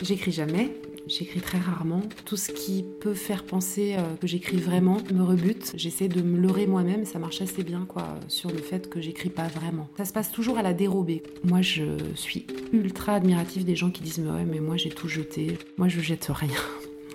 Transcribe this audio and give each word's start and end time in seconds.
J'écris 0.00 0.30
jamais, 0.30 0.70
j'écris 1.08 1.40
très 1.40 1.58
rarement. 1.58 2.02
Tout 2.24 2.36
ce 2.36 2.52
qui 2.52 2.84
peut 3.00 3.14
faire 3.14 3.42
penser 3.42 3.96
euh, 3.98 4.14
que 4.20 4.28
j'écris 4.28 4.58
vraiment 4.58 4.98
me 5.12 5.24
rebute. 5.24 5.72
J'essaie 5.74 6.06
de 6.06 6.22
me 6.22 6.38
leurrer 6.38 6.68
moi-même, 6.68 7.04
ça 7.04 7.18
marche 7.18 7.42
assez 7.42 7.64
bien 7.64 7.84
quoi, 7.88 8.06
sur 8.28 8.50
le 8.50 8.58
fait 8.58 8.88
que 8.88 9.00
j'écris 9.00 9.30
pas 9.30 9.48
vraiment. 9.48 9.88
Ça 9.96 10.04
se 10.04 10.12
passe 10.12 10.30
toujours 10.30 10.56
à 10.56 10.62
la 10.62 10.72
dérobée. 10.72 11.24
Moi 11.42 11.62
je 11.62 11.82
suis 12.14 12.46
ultra 12.72 13.14
admirative 13.14 13.64
des 13.64 13.74
gens 13.74 13.90
qui 13.90 14.02
disent 14.02 14.20
mais 14.20 14.30
ouais 14.30 14.44
mais 14.44 14.60
moi 14.60 14.76
j'ai 14.76 14.90
tout 14.90 15.08
jeté. 15.08 15.58
Moi 15.78 15.88
je 15.88 16.00
jette 16.00 16.28
rien. 16.30 16.54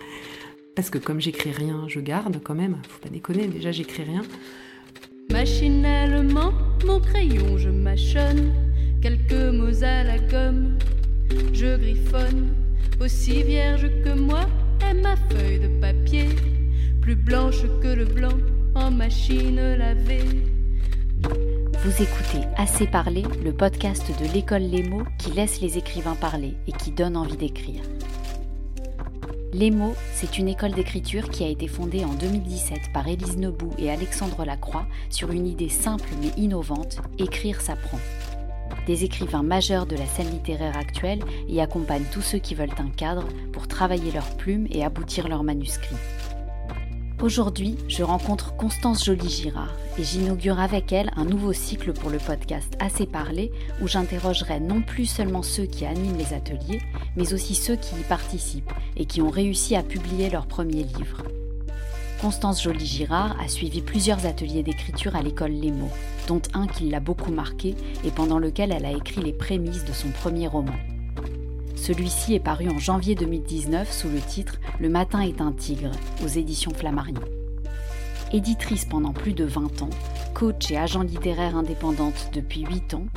Parce 0.76 0.90
que 0.90 0.98
comme 0.98 1.22
j'écris 1.22 1.52
rien, 1.52 1.86
je 1.88 2.02
garde 2.02 2.42
quand 2.44 2.56
même. 2.56 2.82
Faut 2.90 3.00
pas 3.00 3.10
déconner, 3.10 3.48
déjà 3.48 3.72
j'écris 3.72 4.04
rien. 4.04 4.24
Machinalement, 5.32 6.52
mon 6.86 7.00
crayon 7.00 7.58
je 7.58 7.70
mâchonne 7.70 8.52
quelques 9.02 9.54
mots 9.54 9.84
à 9.84 10.04
la 10.04 10.20
gomme. 10.20 10.78
Je 11.54 11.78
griffonne 11.78 12.63
aussi 13.00 13.44
vierge 13.44 13.88
que 14.04 14.14
moi 14.14 14.42
est 14.90 14.94
ma 14.94 15.16
feuille 15.16 15.60
de 15.60 15.80
papier, 15.80 16.30
plus 17.02 17.16
blanche 17.16 17.62
que 17.82 17.88
le 17.88 18.06
blanc 18.06 18.38
en 18.76 18.92
machine 18.92 19.56
lavée. 19.56 20.24
Vous 21.84 22.02
écoutez 22.02 22.48
Assez 22.58 22.88
parler, 22.88 23.24
le 23.44 23.52
podcast 23.52 24.10
de 24.20 24.34
l'école 24.34 24.62
Les 24.62 24.84
mots 24.84 25.04
qui 25.20 25.32
laisse 25.32 25.62
les 25.62 25.78
écrivains 25.78 26.16
parler 26.16 26.54
et 26.68 26.72
qui 26.72 26.92
donne 26.92 27.18
envie 27.18 27.38
d'écrire. 27.38 27.82
Les 29.54 29.70
mots, 29.70 29.96
c'est 30.14 30.40
une 30.40 30.48
école 30.48 30.72
d'écriture 30.72 31.30
qui 31.30 31.44
a 31.44 31.48
été 31.48 31.68
fondée 31.68 32.04
en 32.04 32.14
2017 32.14 32.92
par 32.94 33.08
Élise 33.08 33.38
Nebout 33.38 33.74
et 33.78 33.92
Alexandre 33.92 34.46
Lacroix 34.46 34.88
sur 35.10 35.32
une 35.32 35.46
idée 35.46 35.70
simple 35.70 36.10
mais 36.22 36.32
innovante, 36.42 36.98
écrire 37.20 37.62
s'apprend. 37.62 38.00
Des 38.86 39.06
écrivains 39.06 39.44
majeurs 39.44 39.86
de 39.86 39.96
la 39.96 40.06
scène 40.06 40.30
littéraire 40.30 40.78
actuelle 40.78 41.24
y 41.48 41.62
accompagnent 41.62 42.06
tous 42.12 42.22
ceux 42.22 42.40
qui 42.40 42.54
veulent 42.54 42.70
un 42.78 42.90
cadre 42.90 43.26
pour 43.54 43.68
travailler 43.68 44.12
leurs 44.12 44.36
plumes 44.36 44.68
et 44.70 44.84
aboutir 44.84 45.30
leurs 45.30 45.44
manuscrits. 45.44 45.96
Aujourd'hui, 47.22 47.78
je 47.88 48.04
rencontre 48.04 48.58
Constance 48.58 49.06
Joly-Girard 49.06 49.74
et 49.98 50.04
j'inaugure 50.04 50.60
avec 50.60 50.92
elle 50.92 51.12
un 51.16 51.24
nouveau 51.24 51.54
cycle 51.54 51.94
pour 51.94 52.10
le 52.10 52.18
podcast 52.18 52.76
Assez 52.82 53.06
parlé 53.06 53.54
où 53.82 53.88
j'interrogerai 53.88 54.60
non 54.60 54.82
plus 54.82 55.06
seulement 55.06 55.44
ceux 55.44 55.66
qui 55.66 55.86
animent 55.86 56.18
les 56.18 56.34
ateliers, 56.34 56.82
mais 57.16 57.34
aussi 57.34 57.56
ceux 57.56 57.78
qui 57.78 57.96
y 57.96 58.04
participent 58.04 58.74
et 58.98 59.06
qui 59.06 59.22
ont 59.22 59.30
réussi 59.30 59.78
à 59.78 59.84
publier 59.84 60.30
leur 60.30 60.48
premier 60.48 60.84
livre. 60.84 61.24
Constance 62.24 62.64
Joly-Girard 62.64 63.38
a 63.38 63.50
suivi 63.50 63.82
plusieurs 63.82 64.26
ateliers 64.26 64.64
d'écriture 64.64 65.14
à 65.18 65.22
l'école 65.22 65.52
Les 65.52 65.74
Mots, 65.74 65.92
dont 66.30 66.42
un 66.54 66.68
qui 66.68 66.88
l'a 66.90 67.02
beaucoup 67.02 67.34
marqué 67.34 67.76
et 68.06 68.12
pendant 68.12 68.40
lequel 68.40 68.72
elle 68.72 68.86
a 68.86 68.94
écrit 68.94 69.22
les 69.22 69.34
prémices 69.34 69.84
de 69.84 69.92
son 69.92 70.08
premier 70.08 70.48
roman. 70.48 70.72
Celui-ci 71.76 72.34
est 72.34 72.40
paru 72.40 72.70
en 72.70 72.80
janvier 72.80 73.16
2019 73.16 73.92
sous 73.92 74.08
le 74.08 74.22
titre 74.22 74.62
Le 74.80 74.88
matin 74.88 75.20
est 75.20 75.42
un 75.42 75.52
tigre 75.52 75.92
aux 76.24 76.30
éditions 76.30 76.74
Flammarion. 76.74 77.20
Éditrice 78.32 78.86
pendant 78.86 79.12
plus 79.12 79.34
de 79.34 79.44
20 79.44 79.82
ans, 79.82 79.90
coach 80.34 80.72
et 80.72 80.78
agent 80.78 81.04
littéraire 81.04 81.58
indépendante 81.58 82.30
depuis 82.32 82.62
8 82.62 82.94
ans, 82.94 83.08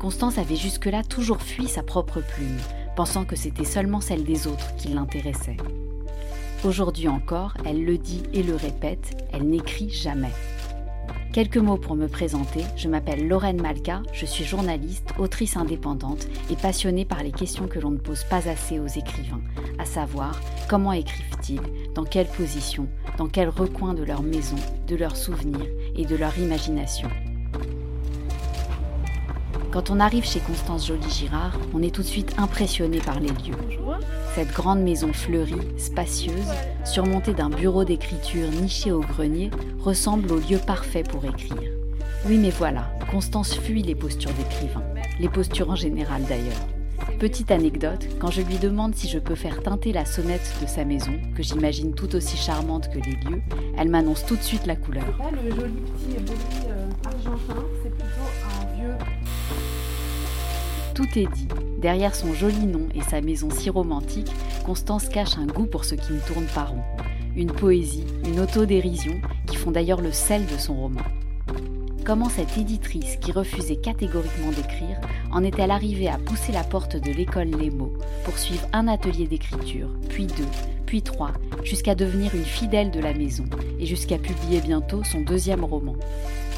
Constance 0.00 0.38
avait 0.38 0.56
jusque-là 0.56 1.04
toujours 1.04 1.40
fui 1.40 1.68
sa 1.68 1.84
propre 1.84 2.20
plume, 2.20 2.58
pensant 2.96 3.26
que 3.26 3.36
c'était 3.36 3.64
seulement 3.64 4.00
celle 4.00 4.24
des 4.24 4.48
autres 4.48 4.74
qui 4.74 4.88
l'intéressait. 4.88 5.56
Aujourd'hui 6.64 7.06
encore, 7.08 7.54
elle 7.64 7.84
le 7.84 7.98
dit 7.98 8.22
et 8.32 8.42
le 8.42 8.54
répète, 8.54 9.28
elle 9.32 9.48
n'écrit 9.48 9.90
jamais. 9.90 10.32
Quelques 11.32 11.58
mots 11.58 11.76
pour 11.76 11.96
me 11.96 12.08
présenter, 12.08 12.64
je 12.76 12.88
m'appelle 12.88 13.28
Lorraine 13.28 13.60
Malka, 13.60 14.02
je 14.12 14.24
suis 14.24 14.42
journaliste, 14.42 15.12
autrice 15.18 15.58
indépendante 15.58 16.26
et 16.50 16.56
passionnée 16.56 17.04
par 17.04 17.22
les 17.22 17.30
questions 17.30 17.68
que 17.68 17.78
l'on 17.78 17.90
ne 17.90 17.98
pose 17.98 18.24
pas 18.24 18.48
assez 18.48 18.78
aux 18.78 18.86
écrivains, 18.86 19.42
à 19.78 19.84
savoir 19.84 20.40
comment 20.66 20.92
écrivent-ils, 20.92 21.60
dans 21.94 22.04
quelle 22.04 22.28
position, 22.28 22.88
dans 23.18 23.28
quel 23.28 23.50
recoin 23.50 23.92
de 23.92 24.02
leur 24.02 24.22
maison, 24.22 24.56
de 24.88 24.96
leurs 24.96 25.16
souvenirs 25.16 25.68
et 25.94 26.06
de 26.06 26.16
leur 26.16 26.38
imagination. 26.38 27.10
Quand 29.76 29.90
on 29.90 30.00
arrive 30.00 30.24
chez 30.24 30.40
Constance 30.40 30.86
Joly-Girard, 30.86 31.52
on 31.74 31.82
est 31.82 31.94
tout 31.94 32.00
de 32.00 32.06
suite 32.06 32.32
impressionné 32.38 32.96
par 32.96 33.20
les 33.20 33.28
lieux. 33.28 33.58
Cette 34.34 34.50
grande 34.54 34.80
maison 34.80 35.12
fleurie, 35.12 35.68
spacieuse, 35.76 36.48
surmontée 36.86 37.34
d'un 37.34 37.50
bureau 37.50 37.84
d'écriture 37.84 38.48
niché 38.52 38.90
au 38.90 39.00
grenier, 39.00 39.50
ressemble 39.78 40.32
au 40.32 40.38
lieu 40.38 40.56
parfait 40.56 41.02
pour 41.02 41.26
écrire. 41.26 41.70
Oui 42.24 42.38
mais 42.38 42.48
voilà, 42.48 42.90
Constance 43.10 43.52
fuit 43.54 43.82
les 43.82 43.94
postures 43.94 44.32
d'écrivain, 44.32 44.82
les 45.20 45.28
postures 45.28 45.68
en 45.68 45.76
général 45.76 46.22
d'ailleurs. 46.24 46.66
Petite 47.18 47.50
anecdote, 47.50 48.06
quand 48.18 48.30
je 48.30 48.40
lui 48.40 48.56
demande 48.56 48.94
si 48.94 49.08
je 49.08 49.18
peux 49.18 49.34
faire 49.34 49.62
teinter 49.62 49.92
la 49.92 50.06
sonnette 50.06 50.54
de 50.62 50.66
sa 50.66 50.86
maison, 50.86 51.12
que 51.36 51.42
j'imagine 51.42 51.94
tout 51.94 52.14
aussi 52.14 52.38
charmante 52.38 52.88
que 52.88 52.98
les 52.98 53.12
lieux, 53.12 53.42
elle 53.76 53.90
m'annonce 53.90 54.24
tout 54.24 54.36
de 54.36 54.42
suite 54.42 54.64
la 54.66 54.76
couleur. 54.76 55.04
le 55.32 55.50
joli 55.50 55.72
petit 55.72 56.66
euh, 56.70 56.86
argentin, 57.04 57.62
c'est 57.82 57.90
plutôt 57.90 58.22
un 58.44 58.45
vieux 58.45 58.45
tout 60.96 61.18
est 61.18 61.30
dit. 61.30 61.46
Derrière 61.78 62.14
son 62.14 62.32
joli 62.32 62.66
nom 62.66 62.88
et 62.94 63.02
sa 63.02 63.20
maison 63.20 63.50
si 63.50 63.68
romantique, 63.68 64.32
Constance 64.64 65.10
cache 65.10 65.36
un 65.36 65.46
goût 65.46 65.66
pour 65.66 65.84
ce 65.84 65.94
qui 65.94 66.14
ne 66.14 66.20
tourne 66.20 66.46
pas 66.46 66.64
rond. 66.64 66.82
Une 67.36 67.52
poésie, 67.52 68.06
une 68.24 68.40
autodérision 68.40 69.20
qui 69.46 69.56
font 69.56 69.70
d'ailleurs 69.70 70.00
le 70.00 70.10
sel 70.10 70.46
de 70.46 70.56
son 70.56 70.74
roman. 70.74 71.02
Comment 72.06 72.30
cette 72.30 72.56
éditrice, 72.56 73.16
qui 73.16 73.30
refusait 73.30 73.76
catégoriquement 73.76 74.52
d'écrire, 74.52 74.98
en 75.30 75.44
est-elle 75.44 75.70
arrivée 75.70 76.08
à 76.08 76.16
pousser 76.16 76.52
la 76.52 76.64
porte 76.64 76.96
de 76.96 77.12
l'école 77.12 77.48
Les 77.48 77.70
Mots, 77.70 77.92
pour 78.24 78.38
suivre 78.38 78.66
un 78.72 78.88
atelier 78.88 79.26
d'écriture, 79.26 79.90
puis 80.08 80.26
deux, 80.26 80.48
puis 80.86 81.02
trois, 81.02 81.32
jusqu'à 81.62 81.94
devenir 81.94 82.34
une 82.34 82.44
fidèle 82.44 82.90
de 82.90 83.00
la 83.00 83.12
maison, 83.12 83.44
et 83.78 83.84
jusqu'à 83.84 84.16
publier 84.16 84.60
bientôt 84.62 85.04
son 85.04 85.20
deuxième 85.20 85.64
roman 85.64 85.96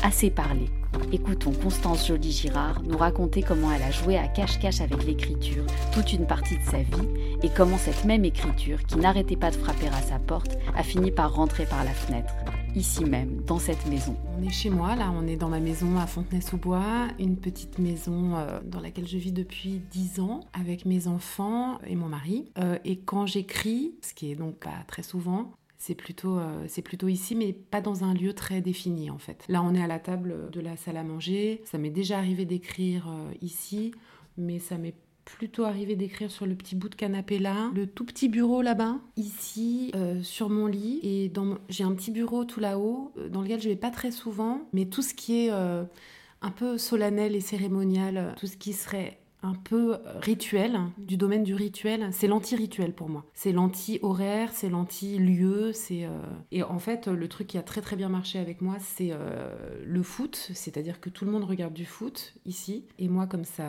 Assez 0.05 0.31
parlé, 0.31 0.67
Écoutons 1.13 1.53
Constance 1.53 2.07
Joly-Girard 2.07 2.83
nous 2.83 2.99
raconter 2.99 3.43
comment 3.43 3.73
elle 3.73 3.83
a 3.83 3.91
joué 3.91 4.19
à 4.19 4.29
cache-cache 4.29 4.81
avec 4.81 5.05
l'écriture 5.05 5.65
toute 5.93 6.13
une 6.13 6.27
partie 6.27 6.57
de 6.57 6.63
sa 6.65 6.83
vie 6.83 7.09
et 7.43 7.49
comment 7.49 7.79
cette 7.79 8.05
même 8.05 8.25
écriture, 8.25 8.83
qui 8.85 8.97
n'arrêtait 8.97 9.37
pas 9.37 9.51
de 9.51 9.57
frapper 9.57 9.89
à 9.89 10.03
sa 10.03 10.19
porte, 10.19 10.59
a 10.77 10.83
fini 10.83 11.11
par 11.11 11.35
rentrer 11.35 11.67
par 11.67 11.85
la 11.85 11.93
fenêtre, 11.93 12.35
ici 12.75 13.05
même, 13.05 13.43
dans 13.47 13.59
cette 13.59 13.87
maison. 13.87 14.17
On 14.39 14.43
est 14.43 14.53
chez 14.53 14.71
moi, 14.71 14.97
là, 14.97 15.13
on 15.15 15.27
est 15.27 15.37
dans 15.37 15.49
ma 15.49 15.61
maison 15.61 15.99
à 15.99 16.07
Fontenay-sous-Bois, 16.07 17.09
une 17.19 17.37
petite 17.37 17.79
maison 17.79 18.37
euh, 18.37 18.61
dans 18.65 18.81
laquelle 18.81 19.07
je 19.07 19.19
vis 19.19 19.33
depuis 19.33 19.81
10 19.91 20.21
ans 20.21 20.41
avec 20.53 20.85
mes 20.85 21.07
enfants 21.07 21.79
et 21.87 21.97
mon 21.97 22.09
mari. 22.09 22.51
Euh, 22.59 22.79
et 22.85 22.99
quand 22.99 23.27
j'écris, 23.27 23.95
ce 24.03 24.15
qui 24.15 24.33
est 24.33 24.37
donc 24.37 24.57
pas 24.57 24.85
très 24.87 25.03
souvent, 25.03 25.53
c'est 25.79 25.95
plutôt, 25.95 26.39
euh, 26.39 26.65
c'est 26.67 26.83
plutôt 26.83 27.07
ici, 27.07 27.37
mais 27.37 27.53
pas 27.53 27.81
dans 27.81 28.03
un 28.03 28.13
lieu 28.13 28.33
très 28.33 28.61
défini 28.61 29.11
en 29.11 29.19
fait. 29.19 29.45
Là, 29.49 29.63
on 29.63 29.75
est 29.75 29.83
à 29.83 29.87
la 29.87 30.01
table 30.01 30.51
de 30.51 30.61
la 30.61 30.77
salle 30.77 30.97
à 30.97 31.05
manger. 31.05 31.63
Ça 31.65 31.79
m'est 31.79 31.91
déjà 31.91 32.19
arrivé 32.19 32.45
d'écrire 32.45 33.09
euh, 33.09 33.33
ici, 33.41 33.93
mais 34.37 34.59
ça 34.59 34.77
m'est 34.77 34.97
plutôt 35.25 35.65
arrivé 35.65 35.95
d'écrire 35.95 36.31
sur 36.31 36.47
le 36.47 36.57
petit 36.57 36.75
bout 36.75 36.89
de 36.89 36.95
canapé 36.95 37.39
là, 37.39 37.71
le 37.75 37.87
tout 37.87 38.05
petit 38.05 38.29
bureau 38.29 38.61
là-bas, 38.61 38.97
ici, 39.17 39.93
euh, 39.95 40.21
sur 40.23 40.49
mon 40.49 40.67
lit. 40.67 40.99
Et 41.03 41.31
j'ai 41.69 41.85
un 41.85 41.95
petit 41.95 42.11
bureau 42.11 42.45
tout 42.45 42.61
là-haut, 42.61 43.13
dans 43.31 43.43
lequel 43.43 43.61
je 43.61 43.69
vais 43.69 43.77
pas 43.77 43.91
très 43.91 44.11
souvent, 44.11 44.63
mais 44.73 44.87
tout 44.87 45.03
ce 45.03 45.15
qui 45.15 45.47
est 45.47 45.51
un 45.51 46.51
peu 46.57 46.79
solennel 46.79 47.37
et 47.37 47.41
cérémonial, 47.41 48.35
tout 48.39 48.47
ce 48.47 48.57
qui 48.57 48.73
serait 48.73 49.19
un 49.43 49.55
peu 49.55 49.99
rituel, 50.21 50.79
du 50.99 51.17
domaine 51.17 51.45
du 51.45 51.55
rituel. 51.55 52.09
C'est 52.13 52.27
l'anti-rituel 52.27 52.93
pour 52.93 53.09
moi. 53.09 53.25
C'est 53.35 53.53
l'anti-horaire, 53.53 54.53
c'est 54.53 54.69
l'anti-lieu. 54.69 55.73
C'est 55.73 56.05
euh, 56.05 56.21
Et 56.51 56.63
en 56.63 56.79
fait, 56.79 57.07
le 57.07 57.29
truc 57.29 57.47
qui 57.47 57.59
a 57.59 57.63
très 57.63 57.81
très 57.81 57.97
bien 57.97 58.09
marché 58.09 58.39
avec 58.39 58.61
moi, 58.61 58.77
c'est 58.81 59.11
euh, 59.13 59.83
le 59.85 60.03
foot. 60.03 60.51
C'est-à-dire 60.55 61.01
que 61.01 61.11
tout 61.11 61.25
le 61.25 61.31
monde 61.31 61.45
regarde 61.45 61.75
du 61.75 61.85
foot 61.85 62.35
ici. 62.47 62.85
Et 62.99 63.09
moi, 63.09 63.27
comme 63.27 63.45
ça 63.45 63.69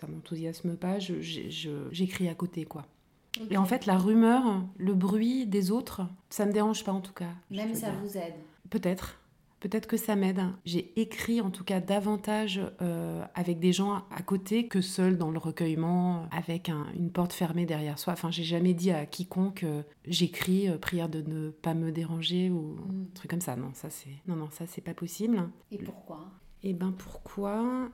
ça 0.00 0.06
m'enthousiasme 0.06 0.76
pas, 0.76 0.98
j'écris 0.98 2.28
à 2.28 2.34
côté, 2.34 2.64
quoi. 2.64 2.86
Et 3.50 3.56
en 3.56 3.64
fait, 3.64 3.86
la 3.86 3.96
rumeur, 3.96 4.64
le 4.76 4.94
bruit 4.94 5.46
des 5.46 5.70
autres, 5.70 6.02
ça 6.30 6.46
me 6.46 6.52
dérange 6.52 6.84
pas 6.84 6.92
en 6.92 7.00
tout 7.00 7.12
cas. 7.12 7.30
Même 7.50 7.74
ça 7.74 7.92
vous 7.92 8.16
aide 8.16 8.34
Peut-être. 8.70 9.19
Peut-être 9.60 9.86
que 9.86 9.98
ça 9.98 10.16
m'aide. 10.16 10.40
J'ai 10.64 10.98
écrit 10.98 11.42
en 11.42 11.50
tout 11.50 11.64
cas 11.64 11.80
davantage 11.80 12.62
euh, 12.80 13.22
avec 13.34 13.60
des 13.60 13.74
gens 13.74 14.04
à 14.10 14.22
côté 14.22 14.66
que 14.66 14.80
seul 14.80 15.18
dans 15.18 15.30
le 15.30 15.38
recueillement, 15.38 16.26
avec 16.30 16.70
une 16.96 17.10
porte 17.10 17.34
fermée 17.34 17.66
derrière 17.66 17.98
soi. 17.98 18.14
Enfin, 18.14 18.30
j'ai 18.30 18.42
jamais 18.42 18.72
dit 18.72 18.90
à 18.90 19.04
quiconque 19.04 19.64
euh, 19.64 19.82
j'écris 20.06 20.68
euh, 20.68 20.78
prière 20.78 21.10
de 21.10 21.20
ne 21.20 21.50
pas 21.50 21.74
me 21.74 21.92
déranger 21.92 22.48
ou 22.48 22.76
mm. 22.76 23.06
un 23.10 23.14
truc 23.14 23.30
comme 23.30 23.42
ça. 23.42 23.54
Non, 23.54 23.70
ça 23.74 23.90
c'est 23.90 24.08
non 24.26 24.34
non 24.34 24.48
ça 24.50 24.66
c'est 24.66 24.80
pas 24.80 24.94
possible. 24.94 25.46
Et 25.70 25.78
pourquoi? 25.78 26.30
Eh 26.62 26.72
ben 26.72 26.92
pourquoi 26.92 27.90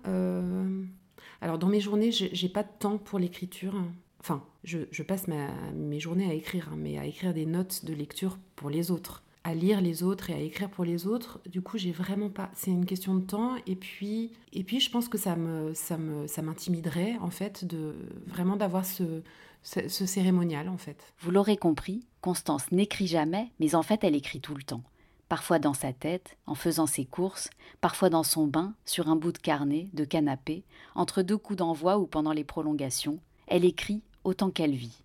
Alors 1.41 1.59
dans 1.59 1.69
mes 1.69 1.81
journées, 1.81 2.13
j'ai 2.13 2.49
pas 2.49 2.63
de 2.63 2.73
temps 2.79 2.99
pour 2.99 3.19
l'écriture. 3.19 3.75
Enfin, 4.21 4.45
je, 4.65 5.03
passe 5.03 5.27
mes 5.29 6.01
journées 6.01 6.29
à 6.29 6.35
écrire, 6.35 6.71
hein, 6.73 6.77
mais 6.77 6.99
à 6.99 7.07
écrire 7.07 7.33
des 7.33 7.47
notes 7.47 7.85
de 7.85 7.93
lecture 7.95 8.39
pour 8.57 8.71
les 8.71 8.91
autres 8.91 9.23
à 9.47 9.55
lire 9.55 9.81
les 9.81 10.03
autres 10.03 10.31
et 10.31 10.35
à 10.35 10.41
écrire 10.41 10.69
pour 10.69 10.85
les 10.85 11.07
autres. 11.07 11.41
Du 11.49 11.63
coup, 11.63 11.79
j'ai 11.79 11.93
vraiment 11.93 12.31
pas. 12.31 12.51
C'est 12.53 12.73
une 12.73 12.85
question 12.85 13.15
de 13.15 13.25
temps. 13.25 13.55
Et 13.69 13.77
puis, 13.77 14.33
et 14.53 14.65
puis, 14.65 14.81
je 14.81 14.91
pense 14.91 15.09
que 15.09 15.17
ça 15.17 15.37
me, 15.37 15.73
ça 15.73 15.97
me, 15.97 16.27
ça 16.27 16.43
m'intimiderait 16.43 17.17
en 17.21 17.31
fait 17.31 17.65
de 17.65 17.95
vraiment 18.27 18.57
d'avoir 18.57 18.85
ce, 18.85 19.23
ce, 19.63 19.89
ce 19.89 20.05
cérémonial 20.05 20.69
en 20.69 20.79
fait. 20.79 21.13
Vous 21.21 21.31
l'aurez 21.31 21.57
compris, 21.57 22.07
Constance 22.21 22.73
n'écrit 22.73 23.07
jamais, 23.07 23.53
mais 23.61 23.77
en 23.77 23.83
fait 23.85 24.03
elle 24.03 24.17
écrit 24.17 24.41
tout 24.41 24.55
le 24.55 24.65
temps. 24.65 24.83
Parfois 25.29 25.61
dans 25.61 25.75
sa 25.75 25.93
tête, 25.93 26.37
en 26.47 26.55
faisant 26.57 26.87
ses 26.87 27.05
courses, 27.05 27.51
parfois 27.81 28.11
dans 28.11 28.23
son 28.25 28.47
bain, 28.49 28.75
sur 28.85 29.09
un 29.09 29.17
bout 29.17 29.33
de 29.33 29.39
carnet, 29.39 29.89
de 29.93 30.05
canapé, 30.05 30.65
entre 30.95 31.23
deux 31.23 31.39
coups 31.39 31.59
d'envoi 31.59 31.99
ou 31.99 32.07
pendant 32.07 32.33
les 32.33 32.45
prolongations, 32.45 33.19
elle 33.47 33.65
écrit 33.65 34.03
autant 34.25 34.51
qu'elle 34.51 34.75
vit. 34.75 35.03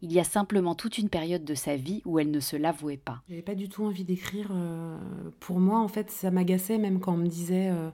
Il 0.00 0.12
y 0.12 0.20
a 0.20 0.24
simplement 0.24 0.74
toute 0.74 0.98
une 0.98 1.08
période 1.08 1.44
de 1.44 1.54
sa 1.54 1.76
vie 1.76 2.02
où 2.04 2.18
elle 2.18 2.30
ne 2.30 2.40
se 2.40 2.56
l'avouait 2.56 2.96
pas. 2.96 3.22
J'avais 3.28 3.42
pas 3.42 3.54
du 3.54 3.68
tout 3.68 3.84
envie 3.84 4.04
d'écrire. 4.04 4.48
euh, 4.52 4.96
pour 5.40 5.58
moi, 5.58 5.80
en 5.80 5.88
fait, 5.88 6.10
ça 6.10 6.30
m'agaçait 6.30 6.78
même 6.78 7.00
quand 7.00 7.14
on 7.14 7.18
me 7.18 7.26
disait 7.26 7.70
euh, 7.70 7.90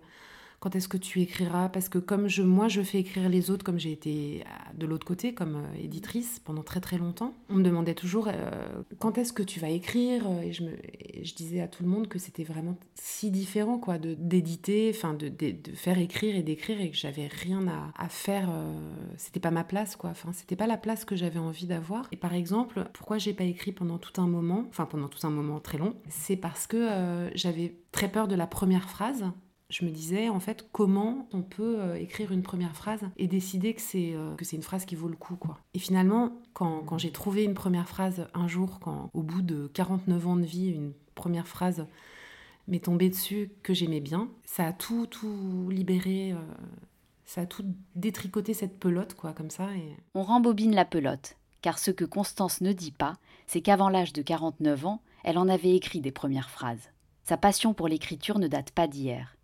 quand 0.65 0.75
est-ce 0.77 0.89
que 0.89 0.97
tu 0.97 1.21
écriras? 1.21 1.69
Parce 1.69 1.91
que 1.91 1.99
comme 1.99 2.27
je, 2.27 2.41
moi, 2.41 2.69
je 2.69 2.81
fais 2.81 2.99
écrire 2.99 3.29
les 3.29 3.51
autres, 3.51 3.67
comme 3.67 3.79
j'ai 3.79 3.93
été 3.93 4.45
euh, 4.47 4.79
de 4.79 4.87
l'autre 4.87 5.07
côté, 5.07 5.35
comme 5.35 5.57
euh, 5.57 5.83
éditrice 5.85 6.41
pendant 6.43 6.63
très 6.63 6.81
très 6.81 6.97
longtemps, 6.97 7.35
on 7.51 7.57
me 7.57 7.63
demandait 7.63 7.93
toujours 7.93 8.29
euh, 8.29 8.83
quand 8.99 9.19
est-ce 9.19 9.35
que 9.35 9.43
tu 9.43 9.61
vas 9.61 9.69
écrire? 9.69 10.27
Et 10.43 10.55
je, 10.55 10.65
me, 10.65 10.71
je 11.23 11.35
disais 11.35 11.61
à 11.61 11.69
tout 11.69 11.83
le 11.83 11.91
monde 11.91 12.09
que 12.09 12.19
c'était 12.19 12.45
vraiment 12.45 12.79
si 12.95 13.31
différent, 13.31 13.79
quoi, 13.79 13.99
de 13.99 14.15
d'éditer, 14.15 14.91
enfin, 14.95 15.13
de, 15.13 15.29
de, 15.29 15.55
faire 15.75 15.99
écrire 15.99 16.35
et 16.35 16.43
d'écrire, 16.43 16.81
et 16.81 16.91
que 16.91 16.97
j'avais 16.97 17.27
rien 17.27 17.69
à, 17.69 17.93
à 18.03 18.09
faire. 18.09 18.49
c'était 19.19 19.41
pas 19.41 19.51
ma 19.51 19.65
place, 19.65 19.97
quoi. 19.97 20.09
Enfin, 20.09 20.33
c'était 20.33 20.57
pas 20.57 20.67
la 20.67 20.79
place 20.79 21.05
que 21.05 21.15
j'avais 21.15 21.41
envie 21.41 21.67
d'avoir. 21.67 22.09
Et 22.11 22.17
par 22.17 22.33
exemple, 22.33 22.89
pourquoi 22.95 23.19
j'ai 23.19 23.35
pas 23.35 23.45
écrit 23.45 23.73
pendant 23.73 23.99
tout 23.99 24.19
un 24.19 24.27
moment, 24.27 24.65
enfin 24.71 24.87
pendant 24.87 25.09
tout 25.09 25.27
un 25.27 25.31
moment 25.31 25.61
très 25.61 25.77
long, 25.77 25.95
c'est 26.09 26.37
parce 26.37 26.67
que 26.67 27.29
j'avais 27.35 27.77
très 27.93 28.11
peur 28.11 28.29
de 28.29 28.35
la 28.35 28.47
première 28.47 28.89
phrase 28.89 29.27
je 29.71 29.85
me 29.85 29.91
disais 29.91 30.29
en 30.29 30.41
fait 30.41 30.69
comment 30.73 31.29
on 31.33 31.43
peut 31.43 31.81
euh, 31.81 31.95
écrire 31.95 32.33
une 32.33 32.43
première 32.43 32.77
phrase 32.77 33.01
et 33.17 33.27
décider 33.27 33.75
que 33.75 33.81
c'est 33.81 34.13
euh, 34.15 34.35
que 34.37 34.45
c'est 34.45 34.57
une 34.57 34.63
phrase 34.63 34.85
qui 34.85 34.95
vaut 34.95 35.09
le 35.09 35.17
coup 35.17 35.37
quoi. 35.37 35.59
Et 35.73 35.79
finalement 35.79 36.33
quand, 36.53 36.83
quand 36.83 36.99
j'ai 36.99 37.11
trouvé 37.11 37.45
une 37.45 37.55
première 37.55 37.89
phrase 37.89 38.27
un 38.35 38.47
jour 38.47 38.79
quand 38.81 39.11
au 39.15 39.23
bout 39.23 39.43
de 39.43 39.69
49 39.69 40.27
ans 40.27 40.37
de 40.37 40.45
vie 40.45 40.71
une 40.71 40.93
première 41.15 41.49
phrase 41.49 41.87
m'est 42.69 42.85
tombée 42.85 43.11
dessus 43.11 43.51
que 43.63 43.75
j'aimais 43.75 44.01
bien, 44.01 44.29
ça 44.45 44.67
a 44.67 44.73
tout 44.73 45.07
tout 45.07 45.69
libéré 45.71 46.33
euh, 46.33 46.39
ça 47.25 47.43
a 47.43 47.47
tout 47.47 47.65
détricoté 47.95 48.55
cette 48.55 48.79
pelote 48.79 49.15
quoi 49.15 49.33
comme 49.33 49.51
ça 49.51 49.75
et 49.75 49.97
On 50.15 50.23
rembobine 50.23 50.75
la 50.75 50.85
pelote, 50.85 51.37
car 51.63 51.79
ce 51.79 51.91
que 51.91 52.05
Constance 52.05 52.61
ne 52.61 52.73
dit 52.73 52.93
pas, 52.93 53.15
c'est 53.47 53.63
qu'avant 53.63 53.89
l'âge 53.89 54.13
de 54.13 54.23
49 54.23 54.87
ans, 54.87 55.01
elle 55.25 55.39
en 55.39 55.49
avait 55.49 55.75
écrit 55.75 56.01
des 56.01 56.13
premières 56.13 56.51
phrases. 56.51 56.91
Sa 57.25 57.39
passion 57.39 57.73
pour 57.73 57.89
l'écriture 57.89 58.39
ne 58.39 58.47
date 58.47 58.71
pas 58.71 58.87
d'hier. 58.87 59.35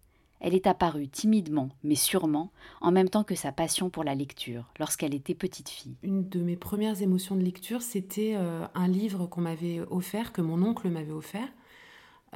Elle 0.40 0.54
est 0.54 0.66
apparue 0.66 1.08
timidement, 1.08 1.68
mais 1.84 1.94
sûrement, 1.94 2.50
en 2.80 2.90
même 2.90 3.10
temps 3.10 3.24
que 3.24 3.34
sa 3.34 3.52
passion 3.52 3.90
pour 3.90 4.04
la 4.04 4.14
lecture, 4.14 4.72
lorsqu'elle 4.78 5.14
était 5.14 5.34
petite 5.34 5.68
fille. 5.68 5.96
Une 6.02 6.28
de 6.28 6.40
mes 6.40 6.56
premières 6.56 7.02
émotions 7.02 7.36
de 7.36 7.42
lecture, 7.42 7.82
c'était 7.82 8.34
euh, 8.36 8.66
un 8.74 8.88
livre 8.88 9.26
qu'on 9.26 9.42
m'avait 9.42 9.80
offert, 9.90 10.32
que 10.32 10.40
mon 10.40 10.62
oncle 10.62 10.88
m'avait 10.88 11.12
offert, 11.12 11.48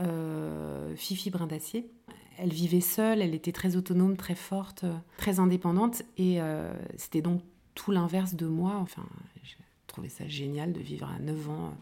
euh, 0.00 0.94
Fifi 0.96 1.30
Brin 1.30 1.46
d'Acier. 1.46 1.90
Elle 2.36 2.52
vivait 2.52 2.80
seule, 2.80 3.22
elle 3.22 3.34
était 3.34 3.52
très 3.52 3.76
autonome, 3.76 4.16
très 4.16 4.34
forte, 4.34 4.84
très 5.16 5.40
indépendante, 5.40 6.02
et 6.18 6.42
euh, 6.42 6.74
c'était 6.96 7.22
donc 7.22 7.40
tout 7.74 7.90
l'inverse 7.90 8.34
de 8.34 8.46
moi. 8.46 8.76
Enfin, 8.76 9.04
j'ai 9.44 9.56
trouvé 9.86 10.10
ça 10.10 10.26
génial 10.28 10.72
de 10.72 10.80
vivre 10.80 11.08
à 11.08 11.18
9 11.20 11.48
ans, 11.48 11.74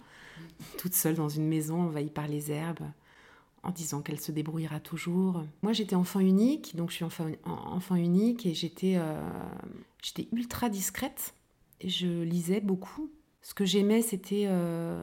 toute 0.79 0.95
seule 0.95 1.17
dans 1.17 1.29
une 1.29 1.49
maison 1.49 1.83
envahie 1.83 2.11
par 2.11 2.29
les 2.29 2.53
herbes, 2.53 2.85
en 3.65 3.71
disant 3.71 4.03
qu'elle 4.03 4.21
se 4.21 4.33
débrouillera 4.33 4.81
toujours. 4.81 5.45
Moi, 5.63 5.73
j'étais 5.73 5.95
enfant 5.95 6.21
unique, 6.21 6.75
donc 6.77 6.91
je 6.91 6.97
suis 6.97 7.05
enfant, 7.05 7.27
en- 7.45 7.75
enfant 7.77 7.95
unique, 7.95 8.45
et 8.47 8.55
j'étais 8.55 8.95
euh, 8.97 9.21
j'étais 10.03 10.29
ultra 10.33 10.69
discrète. 10.69 11.35
Je 11.85 12.23
lisais 12.23 12.61
beaucoup. 12.61 13.11
Ce 13.41 13.55
que 13.55 13.65
j'aimais, 13.65 14.03
c'était 14.03 14.47
euh, 14.49 15.03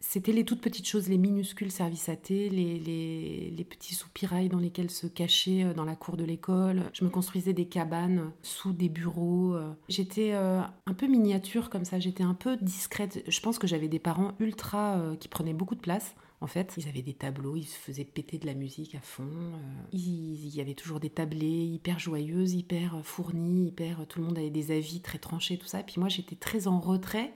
c'était 0.00 0.32
les 0.32 0.44
toutes 0.44 0.60
petites 0.60 0.86
choses, 0.88 1.08
les 1.08 1.18
minuscules 1.18 1.70
services 1.70 2.08
à 2.08 2.16
thé, 2.16 2.48
les, 2.48 2.78
les, 2.80 3.50
les 3.56 3.64
petits 3.64 3.94
soupirails 3.94 4.48
dans 4.48 4.58
lesquels 4.58 4.90
se 4.90 5.06
cacher 5.06 5.62
euh, 5.64 5.74
dans 5.74 5.84
la 5.84 5.94
cour 5.94 6.16
de 6.16 6.24
l'école. 6.24 6.82
Je 6.92 7.04
me 7.04 7.10
construisais 7.10 7.52
des 7.52 7.66
cabanes 7.66 8.32
sous 8.42 8.72
des 8.72 8.88
bureaux. 8.88 9.56
J'étais 9.88 10.32
un 10.32 10.94
peu 10.96 11.06
miniature 11.06 11.70
comme 11.70 11.84
ça, 11.84 11.98
j'étais 12.00 12.24
un 12.24 12.34
peu 12.34 12.56
discrète. 12.56 13.22
Je 13.28 13.40
pense 13.40 13.58
que 13.58 13.66
j'avais 13.66 13.88
des 13.88 13.98
parents 14.00 14.32
ultra 14.40 15.00
qui 15.20 15.28
prenaient 15.28 15.54
beaucoup 15.54 15.74
de 15.76 15.80
place. 15.80 16.14
En 16.42 16.48
fait, 16.48 16.74
ils 16.76 16.88
avaient 16.88 17.02
des 17.02 17.14
tableaux, 17.14 17.54
ils 17.54 17.68
se 17.68 17.78
faisaient 17.78 18.04
péter 18.04 18.36
de 18.36 18.46
la 18.46 18.54
musique 18.54 18.96
à 18.96 19.00
fond. 19.00 19.22
euh, 19.30 19.86
il 19.92 20.48
y 20.48 20.60
avait 20.60 20.74
toujours 20.74 20.98
des 20.98 21.08
tablés 21.08 21.46
hyper 21.46 22.00
joyeuses, 22.00 22.54
hyper 22.54 22.96
euh, 22.96 23.02
fournies, 23.04 23.68
hyper. 23.68 24.04
Tout 24.08 24.18
le 24.18 24.26
monde 24.26 24.38
avait 24.38 24.50
des 24.50 24.72
avis 24.72 25.00
très 25.00 25.18
tranchés, 25.18 25.56
tout 25.56 25.68
ça. 25.68 25.84
Puis 25.84 26.00
moi, 26.00 26.08
j'étais 26.08 26.34
très 26.34 26.66
en 26.66 26.80
retrait 26.80 27.32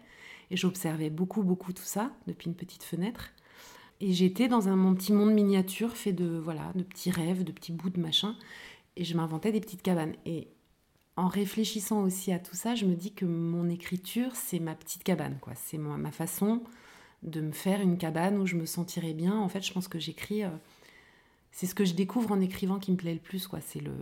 et 0.51 0.57
j'observais 0.57 1.09
beaucoup, 1.09 1.45
beaucoup 1.45 1.73
tout 1.73 1.85
ça 1.85 2.11
depuis 2.27 2.49
une 2.49 2.57
petite 2.57 2.83
fenêtre. 2.83 3.31
Et 4.01 4.13
j'étais 4.13 4.49
dans 4.49 4.67
un 4.67 4.75
mon 4.75 4.93
petit 4.97 5.13
monde 5.13 5.33
miniature 5.33 5.97
fait 5.97 6.13
de 6.13 6.27
voilà, 6.27 6.73
de 6.75 6.83
petits 6.83 7.13
rêves, 7.13 7.45
de 7.45 7.53
petits 7.53 7.73
bouts 7.73 7.91
de 7.91 8.01
machin. 8.01 8.35
Et 8.97 9.05
je 9.05 9.17
m'inventais 9.17 9.53
des 9.53 9.61
petites 9.61 9.83
cabanes. 9.83 10.17
Et 10.25 10.49
en 11.15 11.29
réfléchissant 11.29 12.03
aussi 12.03 12.33
à 12.33 12.41
tout 12.41 12.57
ça, 12.57 12.75
je 12.75 12.87
me 12.87 12.97
dis 12.97 13.15
que 13.15 13.25
mon 13.25 13.69
écriture, 13.69 14.35
c'est 14.35 14.59
ma 14.59 14.75
petite 14.75 15.05
cabane, 15.05 15.39
quoi. 15.41 15.53
C'est 15.55 15.79
ma 15.79 16.11
façon 16.11 16.65
de 17.23 17.41
me 17.41 17.53
faire 17.53 17.81
une 17.81 17.99
cabane 17.99 18.39
où 18.39 18.47
je 18.47 18.57
me 18.57 18.67
sentirais 18.67 19.15
bien. 19.15 19.39
En 19.39 19.49
fait, 19.49 19.63
je 19.63 19.73
pense 19.73 19.89
que 19.89 19.99
j'écris. 19.99 20.45
euh, 20.45 20.51
c'est 21.53 21.67
ce 21.67 21.75
que 21.75 21.85
je 21.87 21.95
découvre 21.95 22.33
en 22.33 22.41
écrivant 22.41 22.79
qui 22.79 22.93
me 22.93 22.97
plaît 22.97 23.15
le 23.15 23.21
plus, 23.21 23.47
quoi. 23.47 23.61
C'est 23.63 23.81
le, 23.81 23.93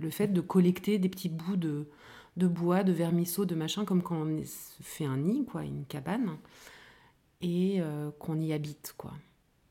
le 0.00 0.10
fait 0.10 0.28
de 0.28 0.40
collecter 0.40 0.98
des 0.98 1.08
petits 1.08 1.28
bouts 1.28 1.56
de, 1.56 1.86
de 2.36 2.46
bois, 2.48 2.82
de 2.82 2.92
vermisseau, 2.92 3.44
de 3.44 3.54
machin, 3.54 3.84
comme 3.84 4.02
quand 4.02 4.16
on 4.16 4.42
fait 4.82 5.04
un 5.04 5.18
nid, 5.18 5.44
quoi, 5.44 5.62
une 5.62 5.84
cabane, 5.86 6.36
et 7.40 7.76
euh, 7.80 8.10
qu'on 8.18 8.40
y 8.40 8.52
habite, 8.52 8.94
quoi. 8.96 9.12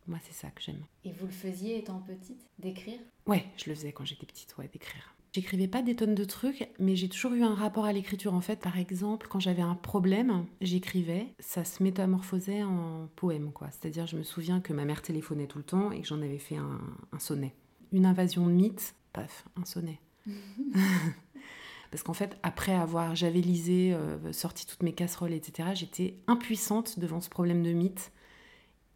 Moi, 0.07 0.19
c'est 0.23 0.33
ça 0.33 0.49
que 0.51 0.61
j'aime. 0.61 0.83
Et 1.03 1.11
vous 1.11 1.25
le 1.25 1.31
faisiez 1.33 1.77
étant 1.77 1.99
petite, 1.99 2.47
d'écrire? 2.57 2.99
Ouais, 3.27 3.45
je 3.57 3.69
le 3.69 3.75
faisais 3.75 3.91
quand 3.91 4.05
j'étais 4.05 4.25
petite, 4.25 4.57
ouais, 4.57 4.69
d'écrire. 4.71 5.13
J'écrivais 5.31 5.67
pas 5.67 5.83
des 5.83 5.95
tonnes 5.95 6.15
de 6.15 6.23
trucs, 6.23 6.69
mais 6.79 6.95
j'ai 6.95 7.07
toujours 7.07 7.33
eu 7.33 7.43
un 7.43 7.53
rapport 7.53 7.85
à 7.85 7.93
l'écriture. 7.93 8.33
En 8.33 8.41
fait, 8.41 8.59
par 8.59 8.79
exemple, 8.79 9.27
quand 9.29 9.39
j'avais 9.39 9.61
un 9.61 9.75
problème, 9.75 10.45
j'écrivais, 10.59 11.27
ça 11.39 11.63
se 11.63 11.83
métamorphosait 11.83 12.63
en 12.63 13.07
poème, 13.15 13.51
quoi. 13.51 13.69
C'est-à-dire, 13.71 14.07
je 14.07 14.17
me 14.17 14.23
souviens 14.23 14.59
que 14.59 14.73
ma 14.73 14.85
mère 14.85 15.03
téléphonait 15.03 15.45
tout 15.45 15.59
le 15.59 15.63
temps 15.63 15.91
et 15.91 16.01
que 16.01 16.07
j'en 16.07 16.21
avais 16.21 16.39
fait 16.39 16.57
un, 16.57 16.79
un 17.11 17.19
sonnet. 17.19 17.53
Une 17.91 18.07
invasion 18.07 18.47
de 18.47 18.51
mythes, 18.51 18.95
paf, 19.13 19.45
un 19.55 19.65
sonnet. 19.65 19.99
Parce 21.91 22.03
qu'en 22.03 22.13
fait, 22.13 22.37
après 22.43 22.73
avoir 22.73 23.15
javelisé, 23.15 23.93
euh, 23.93 24.31
sorti 24.31 24.65
toutes 24.65 24.83
mes 24.83 24.93
casseroles, 24.93 25.33
etc., 25.33 25.69
j'étais 25.73 26.17
impuissante 26.27 26.99
devant 26.99 27.21
ce 27.21 27.29
problème 27.29 27.63
de 27.63 27.71
mythe. 27.71 28.11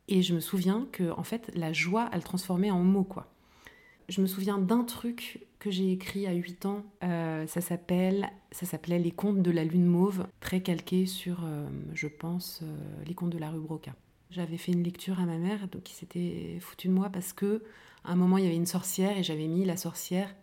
Et 0.07 0.21
je 0.21 0.35
me 0.35 0.39
souviens 0.39 0.87
que, 0.91 1.11
en 1.11 1.23
fait, 1.23 1.51
la 1.55 1.73
joie, 1.73 2.09
elle 2.11 2.23
transformait 2.23 2.71
en 2.71 2.83
mots, 2.83 3.03
quoi. 3.03 3.32
Je 4.09 4.21
me 4.21 4.27
souviens 4.27 4.57
d'un 4.57 4.83
truc 4.83 5.45
que 5.59 5.71
j'ai 5.71 5.91
écrit 5.91 6.27
à 6.27 6.33
8 6.33 6.65
ans. 6.65 6.83
Euh, 7.03 7.47
ça 7.47 7.61
s'appelle, 7.61 8.29
ça 8.51 8.65
s'appelait 8.65 8.99
Les 8.99 9.11
contes 9.11 9.41
de 9.41 9.51
la 9.51 9.63
lune 9.63 9.85
mauve, 9.85 10.27
très 10.41 10.61
calqué 10.61 11.05
sur, 11.05 11.45
euh, 11.45 11.67
je 11.93 12.07
pense, 12.07 12.59
euh, 12.63 13.03
les 13.05 13.13
contes 13.13 13.29
de 13.29 13.37
la 13.37 13.49
rue 13.49 13.61
Broca. 13.61 13.95
J'avais 14.29 14.57
fait 14.57 14.73
une 14.73 14.83
lecture 14.83 15.21
à 15.21 15.25
ma 15.25 15.37
mère, 15.37 15.67
donc 15.69 15.89
il 15.89 15.93
s'était 15.93 16.57
foutu 16.59 16.89
de 16.89 16.93
moi 16.93 17.09
parce 17.09 17.31
que 17.33 17.63
à 18.03 18.11
un 18.11 18.15
moment 18.15 18.37
il 18.37 18.43
y 18.43 18.47
avait 18.47 18.57
une 18.57 18.65
sorcière 18.65 19.17
et 19.17 19.23
j'avais 19.23 19.47
mis 19.47 19.63
la 19.63 19.77
sorcière 19.77 20.35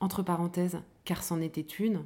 entre 0.00 0.22
parenthèses 0.22 0.78
car 1.04 1.22
c'en 1.22 1.40
était 1.40 1.60
une. 1.60 2.04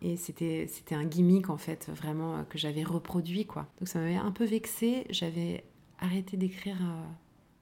Et 0.00 0.16
c'était 0.16 0.66
c'était 0.68 0.94
un 0.94 1.04
gimmick 1.04 1.50
en 1.50 1.58
fait 1.58 1.90
vraiment 1.90 2.44
que 2.48 2.56
j'avais 2.56 2.82
reproduit 2.82 3.44
quoi. 3.44 3.66
Donc 3.78 3.88
ça 3.88 3.98
m'avait 3.98 4.16
un 4.16 4.30
peu 4.30 4.44
vexée. 4.44 5.06
J'avais 5.10 5.64
arrêté 6.00 6.36
d'écrire 6.36 6.78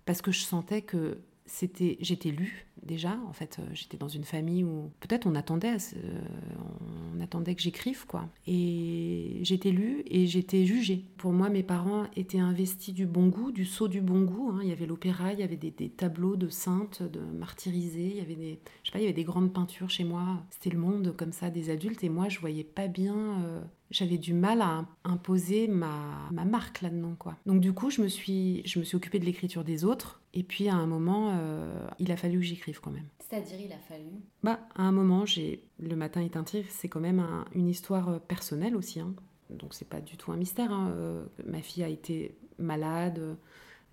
parce 0.05 0.23
que 0.23 0.31
je 0.31 0.41
sentais 0.41 0.83
que 0.83 1.19
c'était 1.47 1.97
j'étais 2.01 2.31
lue 2.31 2.67
déjà 2.83 3.19
en 3.29 3.33
fait 3.33 3.59
euh, 3.59 3.67
j'étais 3.73 3.97
dans 3.97 4.09
une 4.09 4.25
famille 4.25 4.65
où 4.65 4.91
peut-être 5.01 5.27
on 5.27 5.35
attendait 5.35 5.77
on 7.15 7.21
attendait 7.21 7.55
que 7.55 7.63
j'écrive 7.63 8.07
quoi. 8.07 8.29
Et 8.47 9.39
j'étais 9.43 9.71
lue 9.71 10.03
et 10.07 10.27
j'étais 10.27 10.65
jugée. 10.65 11.05
Pour 11.17 11.33
moi 11.33 11.49
mes 11.49 11.63
parents 11.63 12.07
étaient 12.17 12.39
investis 12.39 12.95
du 12.95 13.07
bon 13.07 13.29
goût 13.29 13.53
du 13.53 13.65
saut 13.65 13.89
du 13.89 14.01
bon 14.01 14.23
goût 14.23 14.51
hein. 14.53 14.61
il 14.63 14.69
y 14.69 14.73
avait 14.73 14.87
l'opéra 14.87 15.33
il 15.33 15.41
y 15.41 15.43
avait 15.43 15.57
des, 15.57 15.71
des 15.71 15.89
tableaux 15.89 16.37
de 16.37 16.49
saintes 16.49 17.03
de 17.03 17.21
martyrisées 17.21 18.11
il 18.11 18.17
y 18.17 18.21
avait 18.21 18.35
des 18.35 18.59
je 18.83 18.89
sais 18.89 18.93
pas 18.93 18.99
il 18.99 19.03
y 19.03 19.07
avait 19.07 19.15
des 19.15 19.25
grandes 19.25 19.53
peintures 19.53 19.91
chez 19.91 20.05
moi. 20.05 20.43
C'était 20.51 20.71
le 20.71 20.79
monde 20.79 21.15
comme 21.17 21.33
ça 21.33 21.51
des 21.51 21.71
adultes 21.71 22.05
et 22.05 22.09
moi 22.09 22.29
je 22.29 22.41
voyais 22.41 22.65
pas 22.65 22.89
bien 22.89 23.43
euh, 23.45 23.61
j'avais 23.91 24.19
du 24.19 24.35
mal 24.35 24.61
à 24.63 24.85
imposer 25.05 25.69
ma, 25.69 26.29
ma 26.33 26.45
marque 26.45 26.83
là-dedans 26.83 27.15
quoi. 27.19 27.37
Donc 27.47 27.61
du 27.61 27.73
coup, 27.73 27.91
je 27.91 28.03
me 28.03 28.09
suis 28.09 28.63
je 28.67 28.79
me 28.79 28.85
suis 28.85 28.97
occupée 28.97 29.19
de 29.19 29.25
l'écriture 29.25 29.65
des 29.65 29.85
autres 29.85 30.21
et 30.35 30.43
puis 30.43 30.69
à 30.69 30.75
un 30.75 30.87
moment 30.87 31.33
euh, 31.35 31.87
il 31.99 32.11
a 32.13 32.17
fallu 32.17 32.39
que 32.39 32.45
j'écrive 32.45 32.81
quand 32.81 32.91
même. 32.91 33.07
C'est-à-dire, 33.29 33.61
il 33.61 33.73
a 33.73 33.79
fallu? 33.79 34.11
Bah 34.43 34.61
à 34.75 34.83
un 34.83 34.93
moment, 34.93 35.27
j'ai 35.27 35.63
le 35.79 35.97
matin 35.97 36.21
est 36.21 36.37
un 36.37 36.45
tigre, 36.45 36.69
c'est 36.71 36.89
quand 36.89 37.01
même 37.01 37.21
un- 37.21 37.45
une 37.55 37.69
histoire 37.69 38.09
euh, 38.09 38.19
personnelle 38.19 38.77
aussi 38.77 39.01
hein. 39.01 39.15
Donc 39.51 39.75
c'est 39.75 39.89
pas 39.89 40.01
du 40.01 40.17
tout 40.17 40.33
un 40.33 40.37
mystère 40.37 40.73
hein. 40.73 40.91
Euh, 40.91 41.25
ma 41.47 41.63
fille 41.63 41.85
a 41.85 41.89
été 41.89 42.37
malade, 42.59 43.37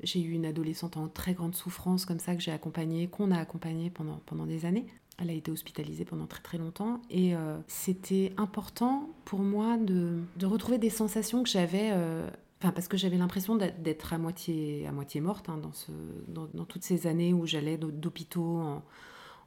j'ai 0.02 0.22
eu 0.22 0.32
une 0.32 0.46
adolescente 0.46 0.98
en 0.98 1.08
très 1.08 1.34
grande 1.34 1.54
souffrance 1.56 2.06
comme 2.06 2.20
ça 2.20 2.36
que 2.36 2.42
j'ai 2.42 2.52
accompagnée, 2.52 3.08
qu'on 3.08 3.30
a 3.32 3.38
accompagnée 3.38 3.90
pendant 3.92 4.20
pendant 4.26 4.46
des 4.48 4.66
années. 4.66 4.88
Elle 5.24 5.30
a 5.30 5.34
été 5.34 5.52
hospitalisée 5.52 6.04
pendant 6.04 6.28
très 6.28 6.42
très 6.42 6.58
longtemps 6.58 7.02
et 7.10 7.34
euh, 7.34 7.58
c'était 7.68 8.34
important 8.36 9.10
pour 9.24 9.40
moi 9.40 9.78
de, 9.78 10.20
retrouver 10.44 10.78
des 10.78 10.90
sensations 10.90 11.44
que 11.44 11.50
j'avais. 11.50 11.92
Euh, 11.94 12.30
parce 12.60 12.90
que 12.90 12.98
j'avais 12.98 13.18
l'impression 13.18 13.56
d'être 13.56 14.14
à 14.14 14.18
moitié, 14.18 14.86
à 14.88 14.92
moitié 14.94 15.20
morte 15.20 15.50
hein, 15.50 15.60
dans, 16.28 16.66
toutes 16.66 16.84
ces 16.84 17.08
années 17.08 17.34
où 17.34 17.46
j'allais 17.46 17.78
d'hôpitaux 17.78 18.82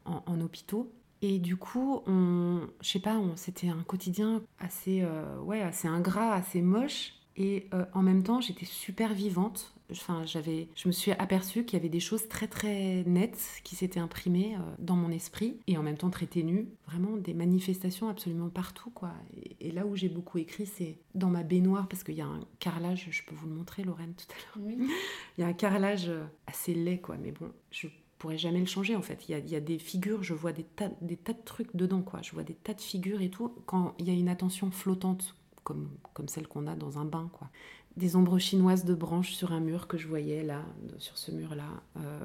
en, 0.04 0.40
hôpitaux. 0.40 0.92
Et 1.22 1.38
du 1.38 1.56
coup, 1.56 2.02
on, 2.06 2.60
je 2.82 2.90
sais 2.90 3.00
pas, 3.00 3.18
c'était 3.36 3.70
un 3.70 3.82
quotidien 3.84 4.42
assez, 4.58 5.00
euh, 5.02 5.38
ouais, 5.40 5.62
assez 5.62 5.88
ingrat, 5.88 6.34
assez 6.34 6.60
moche. 6.60 7.14
Et 7.38 7.68
en 7.94 8.02
même 8.02 8.22
temps, 8.22 8.42
j'étais 8.42 8.66
super 8.66 9.14
vivante. 9.14 9.75
Enfin, 9.90 10.24
j'avais, 10.24 10.68
je 10.74 10.88
me 10.88 10.92
suis 10.92 11.12
aperçue 11.12 11.64
qu'il 11.64 11.78
y 11.78 11.80
avait 11.80 11.88
des 11.88 12.00
choses 12.00 12.28
très 12.28 12.48
très 12.48 13.04
nettes 13.06 13.60
qui 13.62 13.76
s'étaient 13.76 14.00
imprimées 14.00 14.56
euh, 14.56 14.58
dans 14.78 14.96
mon 14.96 15.10
esprit 15.10 15.60
et 15.66 15.78
en 15.78 15.82
même 15.82 15.96
temps 15.96 16.10
très 16.10 16.26
ténues. 16.26 16.68
Vraiment 16.86 17.16
des 17.16 17.34
manifestations 17.34 18.08
absolument 18.08 18.48
partout, 18.48 18.90
quoi. 18.90 19.12
Et, 19.60 19.70
là 19.70 19.86
où 19.86 19.94
j'ai 19.94 20.08
beaucoup 20.08 20.38
écrit, 20.38 20.66
c'est 20.66 20.98
dans 21.14 21.28
ma 21.28 21.42
baignoire 21.42 21.88
parce 21.88 22.02
qu'il 22.02 22.14
y 22.14 22.20
a 22.20 22.26
un 22.26 22.40
carrelage. 22.58 23.08
Je 23.10 23.22
peux 23.24 23.34
vous 23.34 23.46
le 23.46 23.54
montrer, 23.54 23.84
Lorraine, 23.84 24.14
tout 24.14 24.26
à 24.30 24.58
l'heure. 24.58 24.66
Oui. 24.66 24.88
Il 25.36 25.40
y 25.42 25.44
a 25.44 25.46
un 25.46 25.52
carrelage 25.52 26.10
assez 26.46 26.74
laid, 26.74 27.00
quoi. 27.00 27.16
Mais 27.16 27.32
bon, 27.32 27.52
je 27.70 27.88
pourrais 28.18 28.38
jamais 28.38 28.60
le 28.60 28.66
changer 28.66 28.96
en 28.96 29.02
fait. 29.02 29.28
Il 29.28 29.32
y 29.32 29.34
a, 29.34 29.38
il 29.38 29.48
y 29.48 29.56
a 29.56 29.60
des 29.60 29.78
figures, 29.78 30.22
je 30.22 30.34
vois 30.34 30.52
des 30.52 30.64
tas, 30.64 30.90
des 31.00 31.16
tas 31.16 31.32
de 31.32 31.42
trucs 31.44 31.74
dedans, 31.76 32.02
quoi. 32.02 32.22
Je 32.22 32.32
vois 32.32 32.42
des 32.42 32.54
tas 32.54 32.74
de 32.74 32.80
figures 32.80 33.20
et 33.20 33.30
tout. 33.30 33.52
Quand 33.66 33.94
il 33.98 34.08
y 34.08 34.10
a 34.10 34.14
une 34.14 34.28
attention 34.28 34.70
flottante 34.70 35.36
comme, 35.64 35.90
comme 36.14 36.28
celle 36.28 36.46
qu'on 36.46 36.66
a 36.66 36.76
dans 36.76 36.98
un 36.98 37.04
bain, 37.04 37.28
quoi. 37.32 37.50
Des 37.96 38.14
ombres 38.14 38.38
chinoises 38.38 38.84
de 38.84 38.94
branches 38.94 39.32
sur 39.32 39.52
un 39.52 39.60
mur 39.60 39.88
que 39.88 39.96
je 39.96 40.06
voyais 40.06 40.42
là, 40.42 40.62
sur 40.98 41.16
ce 41.16 41.30
mur-là. 41.30 41.82
Euh, 41.96 42.20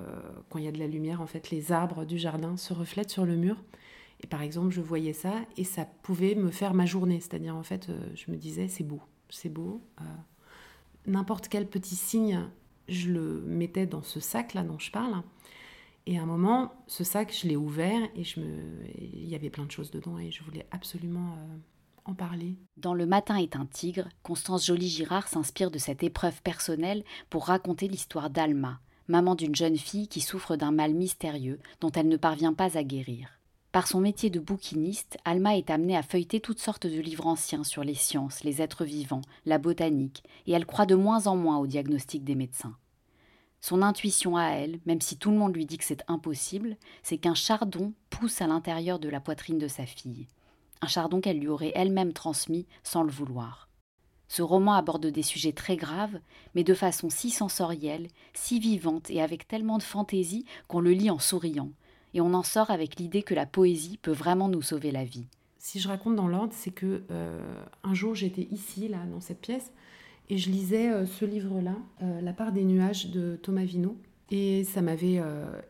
quand 0.49 0.59
il 0.59 0.65
y 0.65 0.67
a 0.67 0.71
de 0.71 0.79
la 0.79 0.87
lumière, 0.87 1.21
en 1.21 1.27
fait, 1.27 1.49
les 1.49 1.71
arbres 1.71 2.03
du 2.03 2.17
jardin 2.17 2.57
se 2.57 2.73
reflètent 2.73 3.09
sur 3.09 3.25
le 3.25 3.37
mur. 3.37 3.63
Et 4.21 4.27
par 4.27 4.41
exemple, 4.41 4.69
je 4.71 4.81
voyais 4.81 5.13
ça 5.13 5.33
et 5.55 5.63
ça 5.63 5.85
pouvait 5.85 6.35
me 6.35 6.51
faire 6.51 6.73
ma 6.73 6.85
journée. 6.85 7.21
C'est-à-dire, 7.21 7.55
en 7.55 7.63
fait, 7.63 7.89
euh, 7.89 7.97
je 8.15 8.29
me 8.31 8.35
disais, 8.37 8.67
c'est 8.67 8.83
beau, 8.83 9.01
c'est 9.29 9.49
beau. 9.49 9.81
Euh, 10.01 10.03
N'importe 11.07 11.47
quel 11.47 11.67
petit 11.67 11.95
signe, 11.95 12.47
je 12.87 13.09
le 13.09 13.41
mettais 13.41 13.87
dans 13.87 14.03
ce 14.03 14.19
sac-là 14.19 14.63
dont 14.63 14.77
je 14.77 14.91
parle. 14.91 15.23
Et 16.05 16.19
à 16.19 16.23
un 16.23 16.25
moment, 16.25 16.73
ce 16.87 17.03
sac, 17.03 17.33
je 17.33 17.47
l'ai 17.47 17.55
ouvert 17.55 18.01
et 18.15 18.23
je 18.23 18.39
me... 18.39 18.45
il 18.99 19.27
y 19.27 19.35
avait 19.35 19.49
plein 19.49 19.65
de 19.65 19.71
choses 19.71 19.89
dedans 19.89 20.19
et 20.19 20.31
je 20.31 20.43
voulais 20.43 20.65
absolument 20.71 21.35
Dans 22.77 22.93
Le 22.93 23.05
Matin 23.05 23.35
est 23.35 23.55
un 23.55 23.65
tigre, 23.65 24.09
Constance 24.23 24.65
Joly-Girard 24.65 25.27
s'inspire 25.27 25.69
de 25.69 25.77
cette 25.77 26.03
épreuve 26.03 26.41
personnelle 26.41 27.03
pour 27.29 27.45
raconter 27.45 27.87
l'histoire 27.87 28.29
d'Alma, 28.29 28.79
maman 29.07 29.35
d'une 29.35 29.55
jeune 29.55 29.77
fille 29.77 30.07
qui 30.07 30.21
souffre 30.21 30.55
d'un 30.55 30.71
mal 30.71 30.93
mystérieux 30.93 31.59
dont 31.79 31.91
elle 31.91 32.07
ne 32.07 32.17
parvient 32.17 32.53
pas 32.53 32.77
à 32.77 32.83
guérir. 32.83 33.29
Par 33.71 33.87
son 33.87 34.01
métier 34.01 34.29
de 34.29 34.39
bouquiniste, 34.39 35.17
Alma 35.25 35.55
est 35.55 35.69
amenée 35.69 35.95
à 35.95 36.03
feuilleter 36.03 36.41
toutes 36.41 36.59
sortes 36.59 36.87
de 36.87 36.99
livres 36.99 37.27
anciens 37.27 37.63
sur 37.63 37.83
les 37.83 37.93
sciences, 37.93 38.43
les 38.43 38.61
êtres 38.61 38.83
vivants, 38.83 39.21
la 39.45 39.59
botanique, 39.59 40.23
et 40.47 40.53
elle 40.53 40.65
croit 40.65 40.87
de 40.87 40.95
moins 40.95 41.27
en 41.27 41.37
moins 41.37 41.59
au 41.59 41.67
diagnostic 41.67 42.23
des 42.23 42.35
médecins. 42.35 42.75
Son 43.61 43.83
intuition 43.83 44.35
à 44.35 44.45
elle, 44.45 44.79
même 44.87 45.01
si 45.01 45.17
tout 45.17 45.29
le 45.29 45.37
monde 45.37 45.55
lui 45.55 45.67
dit 45.67 45.77
que 45.77 45.85
c'est 45.85 46.03
impossible, 46.07 46.77
c'est 47.03 47.19
qu'un 47.19 47.35
chardon 47.35 47.93
pousse 48.09 48.41
à 48.41 48.47
l'intérieur 48.47 48.97
de 48.97 49.07
la 49.07 49.21
poitrine 49.21 49.59
de 49.59 49.67
sa 49.67 49.85
fille 49.85 50.27
un 50.81 50.87
chardon 50.87 51.21
qu'elle 51.21 51.39
lui 51.39 51.47
aurait 51.47 51.73
elle-même 51.75 52.13
transmis 52.13 52.65
sans 52.83 53.03
le 53.03 53.11
vouloir. 53.11 53.69
Ce 54.27 54.41
roman 54.41 54.75
aborde 54.75 55.07
des 55.07 55.23
sujets 55.23 55.51
très 55.51 55.75
graves, 55.75 56.17
mais 56.55 56.63
de 56.63 56.73
façon 56.73 57.09
si 57.09 57.31
sensorielle, 57.31 58.07
si 58.33 58.59
vivante 58.59 59.09
et 59.11 59.21
avec 59.21 59.45
tellement 59.47 59.77
de 59.77 59.83
fantaisie 59.83 60.45
qu'on 60.69 60.79
le 60.79 60.91
lit 60.91 61.09
en 61.09 61.19
souriant, 61.19 61.69
et 62.13 62.21
on 62.21 62.33
en 62.33 62.43
sort 62.43 62.71
avec 62.71 62.97
l'idée 62.97 63.23
que 63.23 63.33
la 63.33 63.45
poésie 63.45 63.99
peut 64.01 64.11
vraiment 64.11 64.47
nous 64.47 64.61
sauver 64.61 64.91
la 64.91 65.03
vie. 65.03 65.27
Si 65.57 65.79
je 65.79 65.87
raconte 65.89 66.15
dans 66.15 66.27
l'ordre, 66.27 66.53
c'est 66.55 66.71
que 66.71 67.03
euh, 67.11 67.63
un 67.83 67.93
jour 67.93 68.15
j'étais 68.15 68.47
ici, 68.51 68.87
là, 68.87 69.05
dans 69.11 69.19
cette 69.19 69.41
pièce, 69.41 69.71
et 70.29 70.37
je 70.37 70.49
lisais 70.49 70.89
euh, 70.89 71.05
ce 71.05 71.25
livre-là, 71.25 71.75
euh, 72.01 72.21
La 72.21 72.33
part 72.33 72.51
des 72.51 72.63
nuages 72.63 73.11
de 73.11 73.35
Thomas 73.35 73.65
Vino, 73.65 73.97
et 74.29 74.63
ça 74.63 74.81
m'avait 74.81 75.21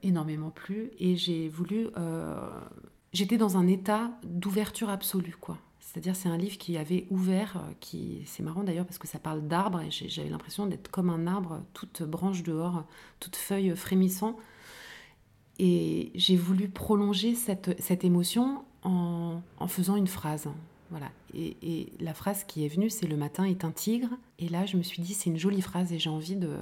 énormément 0.03 0.51
plu, 0.51 0.91
et 0.99 1.15
j'ai 1.15 1.49
voulu 1.49 1.87
j'étais 3.13 3.37
dans 3.37 3.57
un 3.57 3.67
état 3.67 4.11
d'ouverture 4.23 4.89
absolue, 4.89 5.35
quoi. 5.39 5.57
C'est-à-dire, 5.79 6.15
c'est 6.15 6.29
un 6.29 6.37
livre 6.37 6.57
qui 6.57 6.77
avait 6.77 7.05
ouvert, 7.09 7.57
euh, 7.57 7.71
qui 7.81 8.21
c'est 8.25 8.43
marrant 8.43 8.63
d'ailleurs 8.63 8.85
parce 8.85 8.97
que 8.97 9.07
ça 9.07 9.19
parle 9.19 9.45
d'arbre 9.47 9.81
et 9.81 9.91
j'avais 9.91 10.29
l'impression 10.29 10.65
d'être 10.65 10.89
comme 10.89 11.09
un 11.09 11.27
arbre, 11.27 11.61
toute 11.73 12.03
branche 12.03 12.43
dehors, 12.43 12.85
toute 13.19 13.35
feuille 13.35 13.75
frémissant. 13.75 14.37
Et 15.59 16.11
j'ai 16.15 16.37
voulu 16.37 16.69
prolonger 16.69 17.35
cette, 17.35 17.79
cette 17.81 18.05
émotion 18.05 18.63
en, 18.83 19.41
en, 19.59 19.67
faisant 19.67 19.97
une 19.97 20.07
phrase. 20.07 20.47
Voilà. 20.91 21.11
Et, 21.33 21.57
et, 21.61 21.91
la 21.99 22.13
phrase 22.13 22.45
qui 22.45 22.65
est 22.65 22.69
venue, 22.69 22.89
c'est 22.89 23.05
Le 23.05 23.17
matin 23.17 23.43
est 23.43 23.65
un 23.65 23.71
tigre. 23.71 24.09
Et 24.39 24.47
là, 24.47 24.65
je 24.65 24.77
me 24.77 24.83
suis 24.83 25.01
dit, 25.01 25.13
c'est 25.13 25.29
une 25.29 25.37
jolie 25.37 25.61
phrase 25.61 25.91
et 25.91 25.99
j'ai 25.99 26.09
envie, 26.09 26.37
de, 26.37 26.55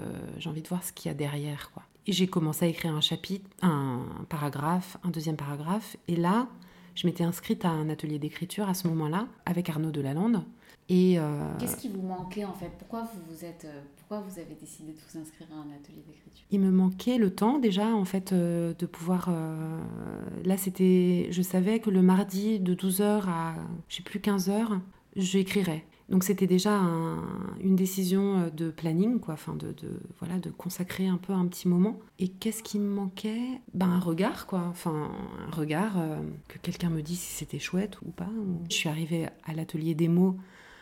envie 0.46 0.62
de 0.62 0.68
voir 0.68 0.84
ce 0.84 0.92
qu'il 0.92 1.10
y 1.10 1.12
a 1.12 1.16
derrière. 1.16 1.72
Quoi. 1.72 1.84
Et 2.08 2.12
j'ai 2.12 2.28
commencé 2.28 2.66
à 2.66 2.68
écrire 2.68 2.94
un 2.94 3.02
chapitre, 3.02 3.48
un 3.62 4.06
paragraphe, 4.30 4.98
un 5.04 5.10
deuxième 5.10 5.36
paragraphe. 5.36 5.98
Et 6.08 6.16
là, 6.16 6.48
je 6.96 7.08
m'étais 7.08 7.24
inscrite 7.24 7.66
à 7.66 7.70
un 7.70 7.90
atelier 7.90 8.20
d'écriture 8.20 8.68
à 8.68 8.74
ce 8.74 8.88
moment-là 8.88 9.28
avec 9.46 9.70
Arnaud 9.70 9.92
Delalande. 9.92 10.44
Et 10.90 11.20
euh, 11.20 11.44
qu'est-ce 11.60 11.78
qui 11.78 11.88
vous 11.88 12.02
manquait 12.02 12.46
en 12.46 12.54
fait? 12.54 12.72
Pourquoi 12.80 13.04
vous 13.04 13.22
vous 13.30 13.46
êtes, 13.46 13.66
euh, 13.66 13.82
pourquoi 13.98 14.22
vous 14.22 14.40
avez 14.40 14.56
décidé 14.56 14.92
de 14.92 14.98
vous 14.98 15.20
inscrire 15.20 15.48
à 15.52 15.58
un 15.58 15.76
atelier 15.76 16.04
d'écriture? 16.08 16.46
Il 16.50 16.60
me 16.60 16.72
manquait 16.72 17.20
le 17.20 17.34
temps 17.34 17.60
déjà 17.60 17.86
en 17.86 18.06
fait 18.06 18.34
euh, 18.34 18.74
de 18.74 18.86
pouvoir. 18.88 19.30
là, 20.44 20.58
c'était, 20.58 21.28
je 21.30 21.42
savais 21.44 21.80
que 21.80 21.92
le 21.92 22.02
mardi 22.02 22.60
de 22.60 22.74
12h 22.74 23.24
à, 23.28 23.54
je 23.88 23.98
sais 23.98 24.04
plus 24.04 24.20
15h, 24.20 24.80
j'écrirais. 25.16 25.86
Donc 26.10 26.24
c'était 26.24 26.48
déjà 26.48 26.72
une 27.62 27.76
décision 27.76 28.40
euh, 28.40 28.50
de 28.50 28.72
planning, 28.72 29.20
quoi, 29.20 29.36
enfin 29.36 29.56
de, 29.56 29.74
voilà, 30.20 30.40
de 30.40 30.50
consacrer 30.50 31.08
un 31.08 31.18
peu 31.18 31.34
un 31.34 31.46
petit 31.48 31.68
moment. 31.68 32.00
Et 32.18 32.28
qu'est-ce 32.28 32.64
qui 32.64 32.80
me 32.80 32.90
manquait? 32.90 33.62
Ben 33.74 33.90
un 33.90 34.00
regard, 34.00 34.48
quoi, 34.48 34.64
enfin 34.70 35.12
un 35.48 35.56
regard, 35.56 36.00
euh, 36.00 36.18
que 36.48 36.58
quelqu'un 36.58 36.90
me 36.90 37.02
dise 37.02 37.20
si 37.20 37.34
c'était 37.34 37.60
chouette 37.60 38.00
ou 38.06 38.10
pas. 38.10 38.30
Je 38.70 38.76
suis 38.76 38.90
arrivée 38.90 39.28
à 39.46 39.54
l'atelier 39.54 39.94
des 39.94 40.08
mots 40.08 40.38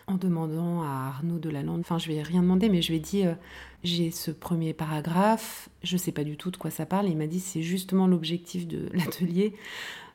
en 0.07 0.15
demandant 0.15 0.83
à 0.83 1.09
Arnaud 1.09 1.37
de 1.37 1.49
Lalande, 1.49 1.81
enfin 1.81 1.97
je 1.97 2.07
vais 2.07 2.21
rien 2.21 2.41
demander, 2.41 2.69
mais 2.69 2.81
je 2.81 2.89
lui 2.89 2.97
ai 2.97 3.01
dit, 3.01 3.25
euh, 3.25 3.33
j'ai 3.83 4.09
ce 4.09 4.31
premier 4.31 4.73
paragraphe, 4.73 5.67
je 5.83 5.97
sais 5.97 6.13
pas 6.13 6.23
du 6.23 6.37
tout 6.37 6.49
de 6.49 6.55
quoi 6.55 6.71
ça 6.71 6.85
parle, 6.85 7.09
il 7.09 7.17
m'a 7.17 7.27
dit 7.27 7.41
c'est 7.41 7.61
justement 7.61 8.07
l'objectif 8.07 8.67
de 8.67 8.87
l'atelier, 8.93 9.53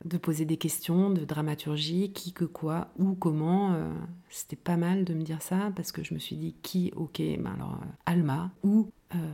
de 0.05 0.19
poser 0.19 0.45
des 0.45 0.57
questions 0.57 1.11
de 1.11 1.25
dramaturgie, 1.25 2.13
qui, 2.13 2.33
que 2.33 2.45
quoi, 2.45 2.89
où, 2.99 3.15
comment. 3.15 3.73
Euh, 3.73 3.93
c'était 4.29 4.57
pas 4.57 4.77
mal 4.77 5.05
de 5.05 5.15
me 5.15 5.23
dire 5.23 5.43
ça, 5.43 5.73
parce 5.77 5.93
que 5.93 6.03
je 6.03 6.15
me 6.15 6.19
suis 6.19 6.37
dit 6.37 6.55
qui, 6.63 6.93
ok, 6.97 7.19
ben 7.19 7.53
alors 7.55 7.79
euh, 7.83 7.87
Alma, 8.07 8.51
où, 8.63 8.89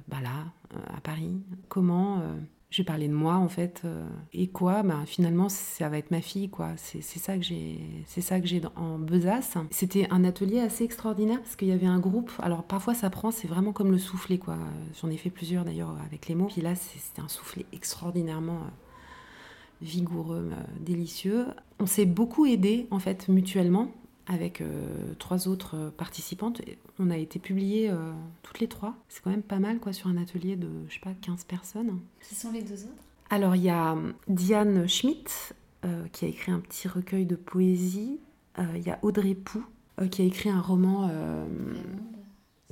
bah 0.09 0.21
là, 0.21 0.53
à 0.95 1.01
Paris, 1.01 1.41
comment 1.69 2.21
j'ai 2.71 2.85
parlé 2.85 3.09
de 3.09 3.15
moi 3.15 3.37
en 3.37 3.49
fait 3.49 3.83
euh, 3.85 4.07
et 4.35 4.49
quoi 4.49 4.83
bah, 4.83 5.01
finalement 5.07 5.49
ça 5.49 5.89
va 5.89 5.97
être 5.97 6.11
ma 6.11 6.21
fille 6.21 6.51
quoi. 6.51 6.73
C'est 6.77 7.01
ça 7.01 7.37
que 7.37 7.43
j'ai 7.43 7.81
c'est 8.07 8.21
ça 8.21 8.41
que 8.41 8.47
j'ai 8.47 8.61
en 8.77 8.99
besace. 8.99 9.55
C'était 9.71 10.07
un 10.11 10.23
atelier 10.25 10.61
assez 10.61 10.85
extraordinaire 10.85 11.41
parce 11.41 11.57
qu'il 11.57 11.69
y 11.69 11.73
avait 11.73 11.87
un 11.87 11.99
groupe. 11.99 12.31
Alors 12.41 12.65
parfois 12.65 12.93
ça 12.93 13.09
prend 13.09 13.31
c'est 13.31 13.49
vraiment 13.49 13.73
comme 13.73 13.91
le 13.91 13.99
soufflet 13.99 14.37
quoi. 14.39 14.59
J'en 15.01 15.09
ai 15.09 15.17
fait 15.17 15.31
plusieurs 15.31 15.65
d'ailleurs 15.65 15.97
avec 16.05 16.29
les 16.29 16.35
mots. 16.35 16.49
Puis 16.49 16.61
là 16.61 16.75
c'était 16.75 17.23
un 17.23 17.29
soufflet 17.29 17.65
extraordinairement 17.73 18.57
euh, 18.57 18.71
vigoureux 19.81 20.51
euh, 20.53 20.63
délicieux 20.81 21.47
on 21.81 21.87
s'est 21.87 22.07
beaucoup 22.07 22.47
aidé 22.47 22.87
en 22.91 22.99
fait 22.99 23.29
mutuellement 23.29 23.91
avec 24.27 24.61
euh, 24.61 25.15
trois 25.19 25.49
autres 25.49 25.77
euh, 25.77 25.91
participantes. 25.91 26.61
On 26.99 27.11
a 27.11 27.17
été 27.17 27.39
publiées 27.39 27.89
euh, 27.89 28.13
toutes 28.43 28.61
les 28.61 28.69
trois. 28.69 28.95
C'est 29.09 29.23
quand 29.23 29.31
même 29.31 29.43
pas 29.43 29.59
mal 29.59 29.79
quoi 29.79 29.93
sur 29.93 30.09
un 30.09 30.17
atelier 30.17 30.57
de, 30.57 30.69
je 30.89 30.95
sais 30.95 31.01
pas, 31.01 31.15
15 31.23 31.45
personnes. 31.45 32.01
Qui 32.21 32.35
sont 32.35 32.53
les 32.53 32.63
deux 32.63 32.85
autres? 32.85 33.03
Alors 33.31 33.57
il 33.57 33.63
y 33.63 33.71
a 33.71 33.97
Diane 34.27 34.89
Schmidt 34.89 35.55
qui 36.13 36.25
a 36.25 36.29
écrit 36.29 36.51
un 36.51 36.61
petit 36.61 36.89
recueil 36.89 37.25
de 37.25 37.37
poésie. 37.37 38.19
Il 38.59 38.83
y 38.83 38.91
a 38.91 38.99
Audrey 39.03 39.35
Pou 39.35 39.63
qui 40.11 40.23
a 40.23 40.25
écrit 40.25 40.49
un 40.49 40.63
roman 40.63 41.11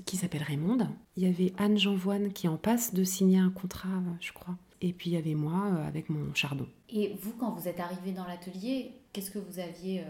qui 0.06 0.16
s'appelle 0.16 0.42
Raymond. 0.42 0.88
Il 1.16 1.25
y 1.25 1.26
avait 1.26 1.52
Anne 1.58 1.76
Jeanvoine 1.76 2.32
qui 2.32 2.48
en 2.48 2.56
passe 2.56 2.94
de 2.94 3.04
signer 3.04 3.38
un 3.38 3.50
contrat, 3.50 4.02
je 4.20 4.32
crois. 4.32 4.56
Et 4.83 4.92
puis 4.92 5.11
il 5.11 5.12
y 5.14 5.16
avait 5.16 5.35
moi 5.35 5.64
avec 5.87 6.11
mon 6.11 6.35
chardon. 6.35 6.66
Et 6.90 7.16
vous, 7.21 7.33
quand 7.38 7.50
vous 7.52 7.68
êtes 7.68 7.80
arrivé 7.80 8.12
dans 8.12 8.26
l'atelier, 8.26 8.92
qu'est-ce 9.12 9.30
que 9.30 9.38
vous 9.38 9.59
aviez 9.59 10.04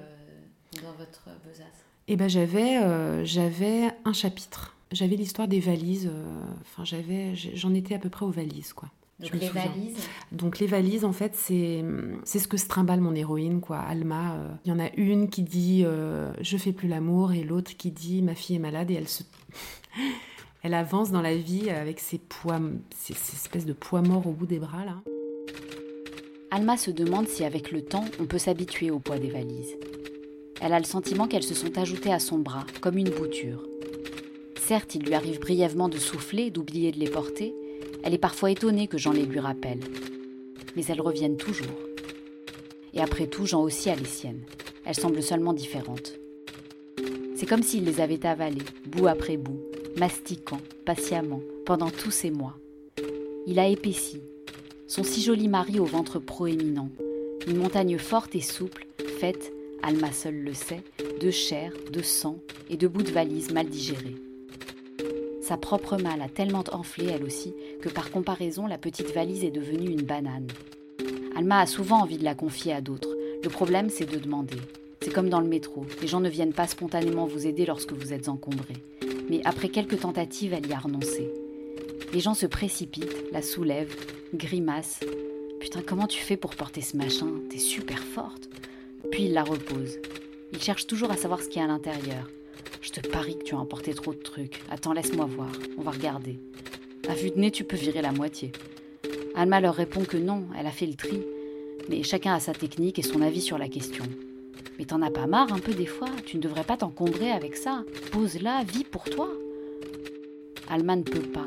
dans 0.83 0.93
votre 0.93 1.29
besace? 1.47 1.87
Eh 2.09 2.17
ben 2.17 2.29
j'avais 2.29 2.79
euh, 2.79 3.25
j'avais 3.25 3.91
un 4.05 4.13
chapitre. 4.13 4.77
J'avais 4.93 5.17
l'histoire 5.17 5.49
des 5.49 5.61
valises. 5.61 6.09
Euh, 6.13 6.41
enfin 6.63 6.85
j'avais 6.85 7.35
j'en 7.35 7.75
étais 7.75 7.95
à 7.95 7.99
peu 7.99 8.09
près 8.09 8.25
aux 8.25 8.31
valises 8.31 8.73
quoi. 8.73 8.89
Donc 9.19 9.33
les 9.33 9.49
valises. 9.49 10.09
Donc 10.31 10.59
les 10.59 10.67
valises, 10.67 11.05
en 11.05 11.13
fait, 11.13 11.35
c'est 11.35 11.83
c'est 12.25 12.39
ce 12.39 12.47
que 12.47 12.59
se 12.59 12.69
trimballe 12.69 13.01
mon 13.01 13.15
héroïne, 13.15 13.63
quoi. 13.63 13.79
Alma, 13.79 14.35
euh. 14.35 14.49
il 14.67 14.69
y 14.69 14.73
en 14.73 14.79
a 14.79 14.93
une 14.97 15.31
qui 15.31 15.43
dit 15.43 15.85
je 16.41 16.57
fais 16.59 16.73
plus 16.73 16.87
l'amour 16.89 17.33
et 17.33 17.43
l'autre 17.43 17.77
qui 17.77 17.91
dit 17.91 18.23
ma 18.23 18.35
fille 18.35 18.57
est 18.57 18.61
malade 18.61 18.91
et 18.91 18.95
elle 18.95 19.09
se 19.09 19.23
elle 20.67 20.75
avance 20.75 21.13
dans 21.13 21.23
la 21.23 21.37
vie 21.37 21.71
avec 21.71 22.01
ses 22.01 22.19
poids, 22.19 22.59
ces, 22.93 23.15
ces 23.15 23.37
espèces 23.37 23.67
de 23.67 23.73
poids 23.73 24.03
morts 24.03 24.27
au 24.27 24.33
bout 24.33 24.47
des 24.47 24.59
bras 24.59 24.85
là. 24.85 24.97
Alma 26.51 26.77
se 26.77 26.91
demande 26.91 27.29
si 27.29 27.45
avec 27.45 27.71
le 27.71 27.83
temps 27.83 28.05
on 28.19 28.25
peut 28.25 28.39
s'habituer 28.39 28.91
au 28.91 28.99
poids 28.99 29.21
des 29.21 29.31
valises. 29.31 29.77
Elle 30.61 30.73
a 30.73 30.81
le 30.81 30.85
sentiment 30.85 31.29
qu'elles 31.29 31.45
se 31.45 31.55
sont 31.55 31.79
ajoutées 31.79 32.13
à 32.13 32.19
son 32.19 32.39
bras, 32.39 32.67
comme 32.81 32.99
une 32.99 33.11
bouture. 33.11 33.63
Certes, 34.57 34.97
il 34.97 35.05
lui 35.05 35.15
arrive 35.15 35.39
brièvement 35.39 35.89
de 35.89 35.99
souffler, 35.99 36.51
d'oublier 36.51 36.91
de 36.91 36.99
les 36.99 37.11
porter. 37.11 37.55
Elle 38.03 38.15
est 38.15 38.19
parfois 38.19 38.51
étonnée 38.51 38.89
que 38.89 38.99
Jean 38.99 39.13
les 39.13 39.25
lui 39.25 39.39
rappelle. 39.39 39.81
Mais 40.75 40.85
elles 40.87 41.01
reviennent 41.01 41.37
toujours. 41.37 41.79
Et 42.93 43.01
après 43.01 43.29
tout, 43.29 43.47
Jean 43.47 43.63
aussi 43.63 43.89
a 43.89 43.95
les 43.95 44.05
siennes. 44.05 44.43
Elles 44.85 44.97
semblent 44.97 45.23
seulement 45.23 45.53
différentes. 45.53 46.15
C'est 47.37 47.47
comme 47.47 47.63
s'il 47.63 47.85
les 47.85 48.01
avait 48.01 48.27
avalées, 48.27 48.65
bout 48.87 49.07
après 49.07 49.37
bout, 49.37 49.61
mastiquant, 49.97 50.61
patiemment, 50.85 51.41
pendant 51.65 51.91
tous 51.91 52.11
ces 52.11 52.31
mois. 52.31 52.55
Il 53.47 53.59
a 53.59 53.67
épaissi. 53.67 54.21
Son 54.87 55.03
si 55.03 55.23
joli 55.23 55.49
mari 55.49 55.81
au 55.81 55.85
ventre 55.85 56.19
proéminent. 56.19 56.91
Une 57.47 57.57
montagne 57.57 57.97
forte 57.97 58.35
et 58.35 58.41
souple, 58.41 58.87
faite, 59.19 59.53
Alma 59.83 60.13
seule 60.13 60.43
le 60.43 60.53
sait, 60.53 60.83
de 61.21 61.31
chair, 61.31 61.73
de 61.93 62.03
sang 62.03 62.39
et 62.69 62.77
de 62.77 62.89
bouts 62.89 63.03
de 63.03 63.11
valise 63.11 63.53
mal 63.53 63.69
digérés. 63.69 64.17
Sa 65.41 65.57
propre 65.57 65.97
malle 65.97 66.23
a 66.23 66.29
tellement 66.29 66.65
enflé 66.73 67.07
elle 67.07 67.25
aussi 67.25 67.55
que 67.81 67.89
par 67.89 68.11
comparaison 68.11 68.67
la 68.67 68.79
petite 68.79 69.15
valise 69.15 69.45
est 69.45 69.51
devenue 69.51 69.91
une 69.91 70.03
banane. 70.03 70.49
Alma 71.37 71.61
a 71.61 71.67
souvent 71.67 72.03
envie 72.03 72.19
de 72.19 72.25
la 72.25 72.35
confier 72.35 72.73
à 72.73 72.81
d'autres. 72.81 73.15
Le 73.45 73.49
problème 73.49 73.91
c'est 73.91 74.11
de 74.11 74.19
demander. 74.19 74.59
C'est 75.03 75.13
comme 75.13 75.29
dans 75.29 75.41
le 75.41 75.47
métro, 75.47 75.87
les 76.03 76.09
gens 76.09 76.21
ne 76.21 76.29
viennent 76.29 76.53
pas 76.53 76.67
spontanément 76.67 77.27
vous 77.27 77.47
aider 77.47 77.65
lorsque 77.65 77.93
vous 77.93 78.13
êtes 78.13 78.29
encombré. 78.29 78.75
Mais 79.29 79.41
après 79.45 79.69
quelques 79.69 80.01
tentatives, 80.01 80.53
elle 80.53 80.67
y 80.67 80.73
a 80.73 80.79
renoncé. 80.79 81.33
Les 82.13 82.21
gens 82.21 82.35
se 82.35 82.47
précipitent, 82.47 83.33
la 83.33 83.43
soulèvent, 83.43 83.97
grimacent. 84.35 85.01
Putain, 85.61 85.83
comment 85.83 86.07
tu 86.07 86.21
fais 86.21 86.37
pour 86.37 86.55
porter 86.55 86.81
ce 86.81 86.97
machin? 86.97 87.29
T'es 87.51 87.59
super 87.59 87.99
forte. 87.99 88.49
Puis 89.11 89.25
ils 89.25 89.33
la 89.33 89.45
reposent. 89.45 89.99
Ils 90.53 90.63
cherchent 90.63 90.87
toujours 90.87 91.11
à 91.11 91.17
savoir 91.17 91.43
ce 91.43 91.49
qu'il 91.49 91.59
y 91.59 91.61
a 91.61 91.65
à 91.65 91.69
l'intérieur. 91.69 92.31
Je 92.83 92.91
te 92.91 93.01
parie 93.09 93.37
que 93.37 93.45
tu 93.45 93.55
as 93.55 93.59
emporté 93.59 93.95
trop 93.95 94.15
de 94.15 94.23
trucs. 94.23 94.63
Attends, 94.71 94.93
laisse-moi 94.93 95.25
voir. 95.27 95.51
On 95.77 95.83
va 95.83 95.91
regarder. 95.91 96.39
À 97.09 97.15
vue 97.15 97.31
de 97.31 97.39
nez, 97.39 97.51
tu 97.51 97.65
peux 97.65 97.77
virer 97.77 98.03
la 98.03 98.13
moitié. 98.13 98.53
Alma 99.35 99.61
leur 99.61 99.75
répond 99.75 100.05
que 100.05 100.17
non, 100.17 100.45
elle 100.59 100.67
a 100.67 100.71
fait 100.71 100.87
le 100.87 100.95
tri. 100.95 101.21
Mais 101.89 102.03
chacun 102.03 102.35
a 102.35 102.41
sa 102.41 102.53
technique 102.53 102.99
et 102.99 103.03
son 103.03 103.23
avis 103.23 103.41
sur 103.41 103.59
la 103.59 103.69
question. 103.69 104.05
Mais 104.79 104.85
t'en 104.85 105.03
as 105.03 105.11
pas 105.11 105.27
marre 105.27 105.53
un 105.53 105.59
peu 105.59 105.73
des 105.73 105.87
fois 105.87 106.09
Tu 106.25 106.37
ne 106.37 106.43
devrais 106.43 106.65
pas 106.65 106.77
t'encombrer 106.77 107.31
avec 107.31 107.57
ça. 107.57 107.85
Pose-la, 108.13 108.65
vis 108.65 108.85
pour 108.85 109.05
toi. 109.05 109.29
Alma 110.69 110.97
ne 110.97 111.03
peut 111.03 111.21
pas. 111.21 111.47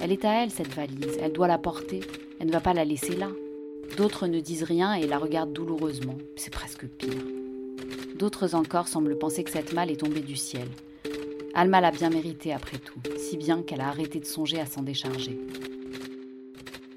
Elle 0.00 0.12
est 0.12 0.24
à 0.24 0.42
elle, 0.42 0.50
cette 0.50 0.74
valise. 0.74 1.18
Elle 1.20 1.32
doit 1.32 1.48
la 1.48 1.58
porter. 1.58 2.00
Elle 2.40 2.48
ne 2.48 2.52
va 2.52 2.60
pas 2.60 2.74
la 2.74 2.84
laisser 2.84 3.16
là. 3.16 3.28
D'autres 3.96 4.26
ne 4.26 4.40
disent 4.40 4.62
rien 4.62 4.94
et 4.94 5.06
la 5.06 5.18
regardent 5.18 5.52
douloureusement. 5.52 6.16
C'est 6.36 6.52
presque 6.52 6.86
pire. 6.86 7.22
D'autres 8.16 8.54
encore 8.54 8.88
semblent 8.88 9.18
penser 9.18 9.44
que 9.44 9.50
cette 9.50 9.72
malle 9.72 9.90
est 9.90 10.00
tombée 10.00 10.20
du 10.20 10.36
ciel. 10.36 10.68
Alma 11.54 11.80
l'a 11.80 11.90
bien 11.90 12.08
mérité 12.08 12.52
après 12.52 12.78
tout, 12.78 13.00
si 13.18 13.36
bien 13.36 13.62
qu'elle 13.62 13.82
a 13.82 13.88
arrêté 13.88 14.20
de 14.20 14.24
songer 14.24 14.58
à 14.58 14.66
s'en 14.66 14.82
décharger. 14.82 15.38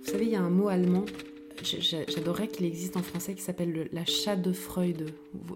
Vous 0.04 0.12
savez, 0.12 0.26
il 0.26 0.32
y 0.32 0.36
a 0.36 0.42
un 0.42 0.50
mot 0.50 0.70
allemand 0.70 1.04
J'adorerais 1.64 2.48
qu'il 2.48 2.66
existe 2.66 2.98
en 2.98 3.04
français 3.04 3.36
qui 3.36 3.42
s'appelle 3.42 3.90
la 3.92 4.06
Schadenfreude. 4.06 5.14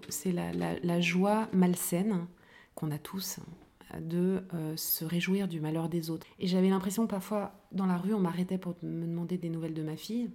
C'est 0.08 0.32
la, 0.32 1.00
joie 1.00 1.48
malsaine 1.52 2.26
qu'on 2.74 2.90
a 2.90 2.98
tous 2.98 3.38
de 4.00 4.42
euh, 4.54 4.76
se 4.76 5.04
réjouir 5.04 5.48
du 5.48 5.60
malheur 5.60 5.88
des 5.88 6.10
autres. 6.10 6.26
Et 6.38 6.46
j'avais 6.46 6.68
l'impression 6.68 7.06
parfois 7.06 7.52
dans 7.72 7.86
la 7.86 7.98
rue, 7.98 8.14
on 8.14 8.20
m'arrêtait 8.20 8.58
pour 8.58 8.76
me 8.82 9.06
demander 9.06 9.36
des 9.36 9.48
nouvelles 9.48 9.74
de 9.74 9.82
ma 9.82 9.96
fille 9.96 10.30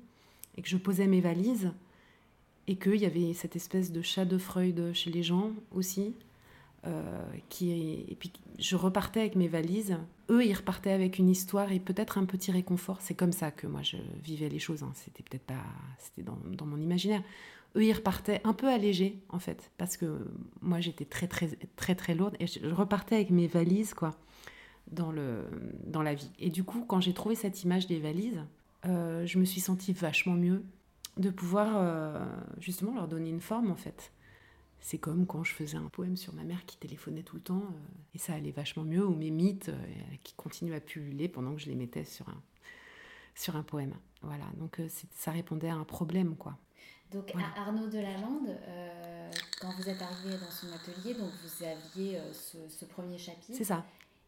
et 0.58 0.62
que 0.62 0.68
je 0.68 0.78
posais 0.78 1.08
mes 1.08 1.22
valises 1.22 1.72
et 2.68 2.76
qu'il 2.76 2.96
y 2.96 3.06
avait 3.06 3.34
cette 3.34 3.56
espèce 3.56 3.92
de 3.92 4.02
Schadenfreude 4.02 4.92
chez 4.94 5.10
les 5.12 5.24
gens 5.24 5.52
aussi. 5.72 6.14
Euh, 6.88 7.26
qui 7.50 7.72
et 7.72 8.16
puis 8.20 8.32
je 8.60 8.76
repartais 8.76 9.22
avec 9.22 9.36
mes 9.36 9.48
valises. 9.48 9.98
Eux, 10.30 10.46
ils 10.46 10.54
repartaient 10.54 10.92
avec 10.92 11.18
une 11.18 11.30
histoire 11.30 11.72
et 11.72 11.80
peut-être 11.80 12.20
un 12.20 12.26
petit 12.26 12.52
réconfort. 12.52 13.02
C'est 13.02 13.16
comme 13.16 13.32
ça 13.32 13.50
que 13.50 13.66
moi 13.66 13.82
je 13.82 13.98
vivais 14.24 14.50
les 14.50 14.60
choses. 14.60 14.84
Hein. 14.84 14.92
C'était 14.94 15.24
peut-être 15.24 15.46
pas, 15.46 15.64
c'était 15.98 16.22
dans, 16.22 16.66
mon 16.66 16.78
imaginaire. 16.78 17.24
Eux, 17.76 17.86
ils 17.86 17.94
repartaient 17.94 18.40
un 18.44 18.54
peu 18.54 18.68
allégés 18.68 19.20
en 19.30 19.40
fait, 19.40 19.72
parce 19.80 19.98
que 19.98 20.28
moi 20.62 20.80
j'étais 20.80 21.06
très 21.06 21.28
très 21.28 21.50
très 21.76 21.96
très 21.96 22.14
lourde 22.14 22.36
et 22.40 22.46
je, 22.46 22.64
repartais 22.68 23.16
avec 23.16 23.32
mes 23.32 23.48
valises 23.48 23.96
quoi 23.96 24.12
dans 24.92 25.12
le 25.12 25.46
dans 25.86 26.04
la 26.04 26.14
vie. 26.14 26.30
Et 26.38 26.52
du 26.52 26.64
coup, 26.64 26.86
quand 26.88 27.02
j'ai 27.02 27.14
trouvé 27.14 27.34
cette 27.34 27.64
image 27.64 27.88
des 27.88 28.00
valises, 28.00 28.44
euh, 28.86 29.26
je 29.26 29.40
me 29.40 29.46
suis 29.46 29.62
sentie 29.62 29.94
vachement 29.94 30.36
mieux 30.36 30.64
de 31.18 31.32
pouvoir 31.32 31.78
euh, 31.78 32.24
justement 32.60 32.94
leur 32.94 33.08
donner 33.08 33.30
une 33.30 33.42
forme 33.42 33.72
en 33.72 33.76
fait. 33.76 34.12
C'est 34.86 35.00
comme 35.00 35.26
quand 35.26 35.44
je 35.44 35.52
faisais 35.52 35.78
un 35.78 35.90
poème 35.90 36.16
sur 36.16 36.32
ma 36.36 36.44
mère 36.44 36.64
qui 36.68 36.78
téléphonait 36.78 37.24
tout 37.24 37.38
le 37.38 37.42
temps, 37.42 37.64
euh, 37.64 38.14
et 38.14 38.20
ça 38.20 38.36
allait 38.36 38.52
vachement 38.52 38.84
mieux, 38.84 39.04
ou 39.04 39.16
mes 39.16 39.32
mythes 39.32 39.70
euh, 39.70 39.84
qui 40.22 40.36
continuent 40.36 40.76
à 40.76 40.80
pulluler 40.80 41.28
pendant 41.28 41.56
que 41.56 41.60
je 41.60 41.66
les 41.66 41.74
mettais 41.74 42.06
sur 42.06 42.30
un, 42.30 42.40
sur 43.34 43.56
un 43.56 43.64
poème. 43.64 43.96
Voilà, 44.22 44.46
donc 44.58 44.80
euh, 44.80 44.88
ça 45.16 45.32
répondait 45.32 45.70
à 45.70 45.74
un 45.74 45.86
problème, 45.86 46.36
quoi. 46.36 46.60
Donc 47.12 47.34
Arnaud 47.56 47.88
Delalande, 47.88 48.48
euh, 48.48 49.32
quand 49.60 49.72
vous 49.76 49.90
êtes 49.90 50.04
arrivé 50.04 50.38
dans 50.38 50.52
son 50.52 50.68
atelier, 50.72 51.16
donc 51.16 51.32
vous 51.32 51.64
aviez 51.66 52.20
ce, 52.32 52.86
premier 52.86 53.18
chapitre. 53.18 53.54
C'est 53.54 53.64
ça. 53.64 53.84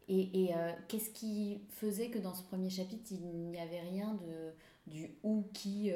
Et, 0.08 0.42
et 0.42 0.54
qu'est-ce 0.88 1.10
qui 1.10 1.60
faisait 1.70 2.10
que 2.10 2.18
dans 2.18 2.34
ce 2.34 2.42
premier 2.42 2.70
chapitre, 2.70 3.12
il 3.12 3.50
n'y 3.50 3.60
avait 3.60 3.82
rien 3.82 4.14
de, 4.14 4.90
du 4.90 5.10
ou 5.22 5.44
qui, 5.52 5.92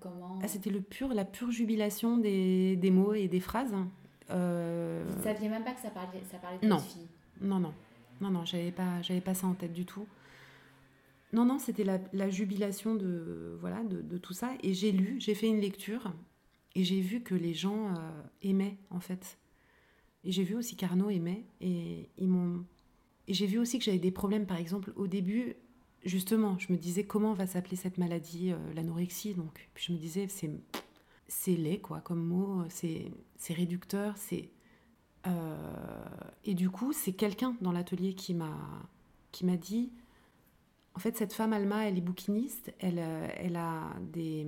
Comment 0.00 0.38
ah, 0.42 0.48
C'était 0.48 0.70
le 0.70 0.80
pur, 0.80 1.14
la 1.14 1.24
pure 1.24 1.50
jubilation 1.50 2.18
des, 2.18 2.76
des 2.76 2.90
mots 2.90 3.14
et 3.14 3.28
des 3.28 3.40
phrases. 3.40 3.74
Euh... 4.30 5.04
Vous 5.08 5.18
ne 5.18 5.22
saviez 5.22 5.48
même 5.48 5.64
pas 5.64 5.72
que 5.72 5.80
ça 5.80 5.90
parlait, 5.90 6.22
ça 6.30 6.38
parlait 6.38 6.58
de 6.58 6.66
non. 6.66 6.78
fille 6.78 7.08
Non, 7.40 7.58
non, 7.58 7.72
non, 8.20 8.30
non, 8.30 8.44
j'avais 8.44 8.72
pas, 8.72 9.02
j'avais 9.02 9.20
pas 9.20 9.34
ça 9.34 9.46
en 9.46 9.54
tête 9.54 9.72
du 9.72 9.84
tout. 9.84 10.06
Non, 11.32 11.46
non, 11.46 11.58
c'était 11.58 11.84
la, 11.84 11.98
la, 12.12 12.28
jubilation 12.28 12.94
de, 12.94 13.56
voilà, 13.60 13.82
de, 13.84 14.02
de, 14.02 14.18
tout 14.18 14.34
ça. 14.34 14.50
Et 14.62 14.74
j'ai 14.74 14.92
lu, 14.92 15.16
j'ai 15.18 15.34
fait 15.34 15.48
une 15.48 15.60
lecture 15.60 16.12
et 16.74 16.84
j'ai 16.84 17.00
vu 17.00 17.22
que 17.22 17.34
les 17.34 17.54
gens 17.54 17.88
euh, 17.88 18.22
aimaient, 18.42 18.76
en 18.90 19.00
fait. 19.00 19.38
Et 20.24 20.30
j'ai 20.30 20.44
vu 20.44 20.54
aussi 20.54 20.76
qu'Arnaud 20.76 21.10
aimait. 21.10 21.44
Et 21.60 22.10
ils 22.18 22.28
m'ont. 22.28 22.64
Et 23.28 23.34
j'ai 23.34 23.46
vu 23.46 23.58
aussi 23.58 23.78
que 23.78 23.84
j'avais 23.84 23.98
des 23.98 24.10
problèmes, 24.10 24.46
par 24.46 24.58
exemple, 24.58 24.92
au 24.96 25.06
début, 25.06 25.56
justement, 26.04 26.58
je 26.58 26.72
me 26.72 26.78
disais 26.78 27.04
comment 27.04 27.32
va 27.32 27.46
s'appeler 27.46 27.76
cette 27.76 27.98
maladie, 27.98 28.52
euh, 28.52 28.74
l'anorexie. 28.74 29.34
Donc, 29.34 29.68
puis 29.74 29.84
je 29.88 29.92
me 29.92 29.98
disais, 29.98 30.28
c'est, 30.28 30.50
c'est 31.28 31.56
laid, 31.56 31.80
quoi, 31.80 32.00
comme 32.00 32.24
mot, 32.24 32.64
c'est, 32.68 33.12
c'est 33.36 33.54
réducteur, 33.54 34.16
c'est. 34.16 34.50
Euh, 35.26 36.04
et 36.44 36.54
du 36.54 36.68
coup, 36.70 36.92
c'est 36.92 37.12
quelqu'un 37.12 37.56
dans 37.60 37.72
l'atelier 37.72 38.14
qui 38.14 38.34
m'a, 38.34 38.58
qui 39.30 39.46
m'a 39.46 39.56
dit 39.56 39.92
en 40.94 40.98
fait, 40.98 41.16
cette 41.16 41.32
femme, 41.32 41.52
Alma, 41.52 41.88
elle 41.88 41.96
est 41.96 42.02
bouquiniste, 42.02 42.72
elle, 42.78 42.98
euh, 42.98 43.28
elle 43.36 43.56
a 43.56 43.94
des 44.12 44.46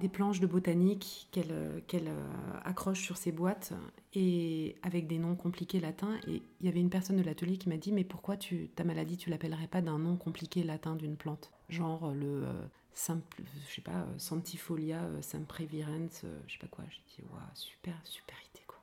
des 0.00 0.08
planches 0.08 0.40
de 0.40 0.46
botanique 0.46 1.28
qu'elle 1.30 1.52
euh, 1.52 1.80
euh, 1.94 2.52
accroche 2.64 3.00
sur 3.00 3.16
ses 3.16 3.32
boîtes 3.32 3.72
et 4.12 4.76
avec 4.82 5.06
des 5.06 5.18
noms 5.18 5.36
compliqués 5.36 5.80
latins. 5.80 6.18
Et 6.26 6.42
il 6.60 6.66
y 6.66 6.68
avait 6.68 6.80
une 6.80 6.90
personne 6.90 7.16
de 7.16 7.22
l'atelier 7.22 7.56
qui 7.56 7.68
m'a 7.68 7.76
dit 7.76 7.92
Mais 7.92 8.04
pourquoi 8.04 8.36
tu, 8.36 8.68
ta 8.74 8.84
maladie, 8.84 9.16
tu 9.16 9.30
l'appellerais 9.30 9.68
pas 9.68 9.80
d'un 9.80 9.98
nom 9.98 10.16
compliqué 10.16 10.62
latin 10.64 10.96
d'une 10.96 11.16
plante? 11.16 11.52
Genre 11.68 12.12
le. 12.12 12.44
Euh, 12.44 12.66
simple, 12.96 13.42
je 13.68 13.74
sais 13.74 13.80
pas, 13.80 14.06
Santifolia 14.18 15.00
semprevirens, 15.20 16.22
je 16.46 16.52
sais 16.52 16.60
pas 16.60 16.68
quoi. 16.68 16.84
J'ai 16.88 17.02
dit, 17.16 17.28
waouh, 17.28 17.42
super, 17.54 17.94
super 18.04 18.36
idée, 18.52 18.62
quoi. 18.68 18.78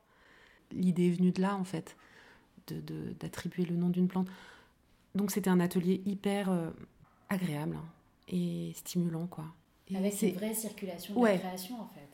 L'idée 0.73 1.07
est 1.07 1.11
venue 1.11 1.31
de 1.31 1.41
là, 1.41 1.55
en 1.55 1.63
fait, 1.63 1.95
d'attribuer 2.67 3.63
de, 3.63 3.69
le 3.69 3.77
nom 3.77 3.87
d'une 3.87 4.09
plante. 4.09 4.27
Donc 5.15 5.31
c'était 5.31 5.49
un 5.49 5.61
atelier 5.61 6.01
hyper 6.05 6.51
agréable 7.29 7.77
hein, 7.77 7.85
et 8.27 8.73
stimulant, 8.75 9.27
quoi. 9.27 9.45
Avec 9.95 10.21
une 10.21 10.33
vraie 10.33 10.53
circulation 10.53 11.13
de 11.13 11.37
création, 11.37 11.81
en 11.81 11.87
fait. 11.87 12.07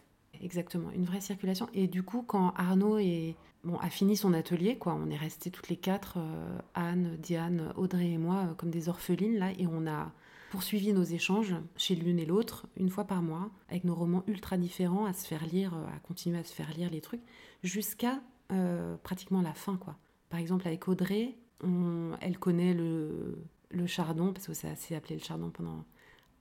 Exactement, 0.44 0.92
une 0.92 1.06
vraie 1.06 1.22
circulation. 1.22 1.68
Et 1.74 1.88
du 1.88 2.04
coup, 2.04 2.24
quand 2.26 2.54
Arnaud 2.56 2.98
est, 3.00 3.36
bon, 3.64 3.78
a 3.78 3.90
fini 3.90 4.16
son 4.16 4.34
atelier, 4.34 4.78
quoi, 4.78 4.94
on 4.94 5.10
est 5.10 5.18
restés 5.18 5.52
toutes 5.52 5.70
les 5.70 5.78
quatre, 5.78 6.16
euh, 6.18 6.60
Anne, 6.76 7.18
Diane, 7.20 7.74
Audrey 7.76 8.12
et 8.12 8.18
moi, 8.18 8.48
euh, 8.50 8.54
comme 8.54 8.70
des 8.70 8.90
orphelines, 8.90 9.38
là, 9.38 9.52
et 9.58 9.68
on 9.68 9.88
a 9.88 10.12
poursuivi 10.52 10.94
nos 10.94 11.04
échanges 11.04 11.56
chez 11.76 11.96
l'une 11.96 12.20
et 12.20 12.26
l'autre, 12.26 12.68
une 12.78 12.90
fois 12.90 13.06
par 13.06 13.22
mois, 13.22 13.50
avec 13.70 13.84
nos 13.84 13.96
romans 13.96 14.24
ultra 14.28 14.58
différents, 14.58 15.06
à 15.06 15.14
se 15.14 15.26
faire 15.28 15.46
lire, 15.46 15.74
euh, 15.74 15.96
à 15.96 16.00
continuer 16.00 16.38
à 16.38 16.44
se 16.44 16.54
faire 16.54 16.72
lire 16.74 16.90
les 16.90 17.02
trucs, 17.02 17.22
jusqu'à 17.64 18.20
pratiquement 19.04 19.42
la 19.42 19.54
fin, 19.54 19.76
quoi. 19.76 19.98
Par 20.30 20.40
exemple, 20.40 20.66
avec 20.70 20.88
Audrey, 20.88 21.36
elle 22.22 22.40
connaît 22.40 22.74
le, 22.74 23.44
le 23.72 23.88
chardon, 23.88 24.32
parce 24.32 24.48
que 24.48 24.54
ça 24.54 24.74
s'est 24.78 24.96
appelé 24.96 25.16
le 25.16 25.22
chardon 25.22 25.50
pendant 25.50 25.84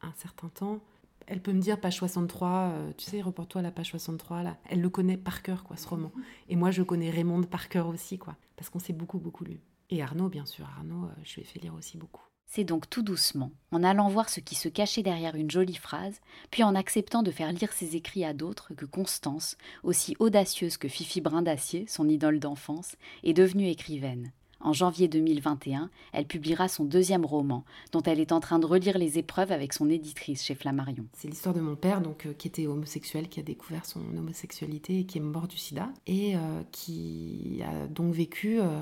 un 0.03 0.12
certain 0.12 0.49
temps 0.49 0.81
elle 1.26 1.40
peut 1.40 1.52
me 1.52 1.60
dire 1.60 1.80
page 1.80 1.96
63, 1.96 2.48
euh, 2.48 2.92
tu 2.96 3.04
sais, 3.04 3.20
reporte-toi 3.20 3.60
à 3.60 3.62
la 3.62 3.70
page 3.70 3.90
63, 3.90 4.42
là. 4.42 4.56
Elle 4.68 4.80
le 4.80 4.90
connaît 4.90 5.16
par 5.16 5.42
cœur, 5.42 5.64
quoi, 5.64 5.76
ce 5.76 5.88
roman. 5.88 6.12
Et 6.48 6.56
moi, 6.56 6.70
je 6.70 6.82
connais 6.82 7.10
Raymond 7.10 7.42
par 7.42 7.68
cœur 7.68 7.88
aussi, 7.88 8.18
quoi, 8.18 8.36
parce 8.56 8.70
qu'on 8.70 8.78
s'est 8.78 8.92
beaucoup, 8.92 9.18
beaucoup 9.18 9.44
lu. 9.44 9.60
Et 9.90 10.02
Arnaud, 10.02 10.28
bien 10.28 10.46
sûr, 10.46 10.66
Arnaud, 10.76 11.04
euh, 11.04 11.22
je 11.24 11.34
lui 11.34 11.42
ai 11.42 11.44
fait 11.44 11.60
lire 11.60 11.74
aussi 11.74 11.96
beaucoup. 11.96 12.22
C'est 12.48 12.64
donc 12.64 12.88
tout 12.88 13.02
doucement, 13.02 13.50
en 13.72 13.82
allant 13.82 14.08
voir 14.08 14.28
ce 14.28 14.38
qui 14.38 14.54
se 14.54 14.68
cachait 14.68 15.02
derrière 15.02 15.34
une 15.34 15.50
jolie 15.50 15.74
phrase, 15.74 16.20
puis 16.52 16.62
en 16.62 16.76
acceptant 16.76 17.24
de 17.24 17.32
faire 17.32 17.52
lire 17.52 17.72
ses 17.72 17.96
écrits 17.96 18.24
à 18.24 18.32
d'autres 18.32 18.72
que 18.72 18.84
Constance, 18.84 19.56
aussi 19.82 20.16
audacieuse 20.20 20.76
que 20.76 20.88
Fifi 20.88 21.20
Brindacier, 21.20 21.86
son 21.88 22.08
idole 22.08 22.38
d'enfance, 22.38 22.96
est 23.24 23.32
devenue 23.32 23.68
écrivaine. 23.68 24.32
En 24.60 24.72
janvier 24.72 25.06
2021, 25.06 25.90
elle 26.12 26.26
publiera 26.26 26.66
son 26.68 26.84
deuxième 26.84 27.26
roman, 27.26 27.64
dont 27.92 28.00
elle 28.02 28.20
est 28.20 28.32
en 28.32 28.40
train 28.40 28.58
de 28.58 28.64
relire 28.64 28.96
les 28.96 29.18
épreuves 29.18 29.52
avec 29.52 29.74
son 29.74 29.90
éditrice 29.90 30.42
chez 30.42 30.54
Flammarion. 30.54 31.04
C'est 31.12 31.28
l'histoire 31.28 31.54
de 31.54 31.60
mon 31.60 31.76
père, 31.76 32.00
donc 32.00 32.24
euh, 32.26 32.32
qui 32.32 32.48
était 32.48 32.66
homosexuel, 32.66 33.28
qui 33.28 33.38
a 33.38 33.42
découvert 33.42 33.84
son 33.84 34.00
homosexualité 34.16 35.00
et 35.00 35.04
qui 35.04 35.18
est 35.18 35.20
mort 35.20 35.46
du 35.46 35.58
sida, 35.58 35.90
et 36.06 36.36
euh, 36.36 36.62
qui 36.72 37.60
a 37.64 37.86
donc 37.86 38.14
vécu 38.14 38.58
euh, 38.58 38.80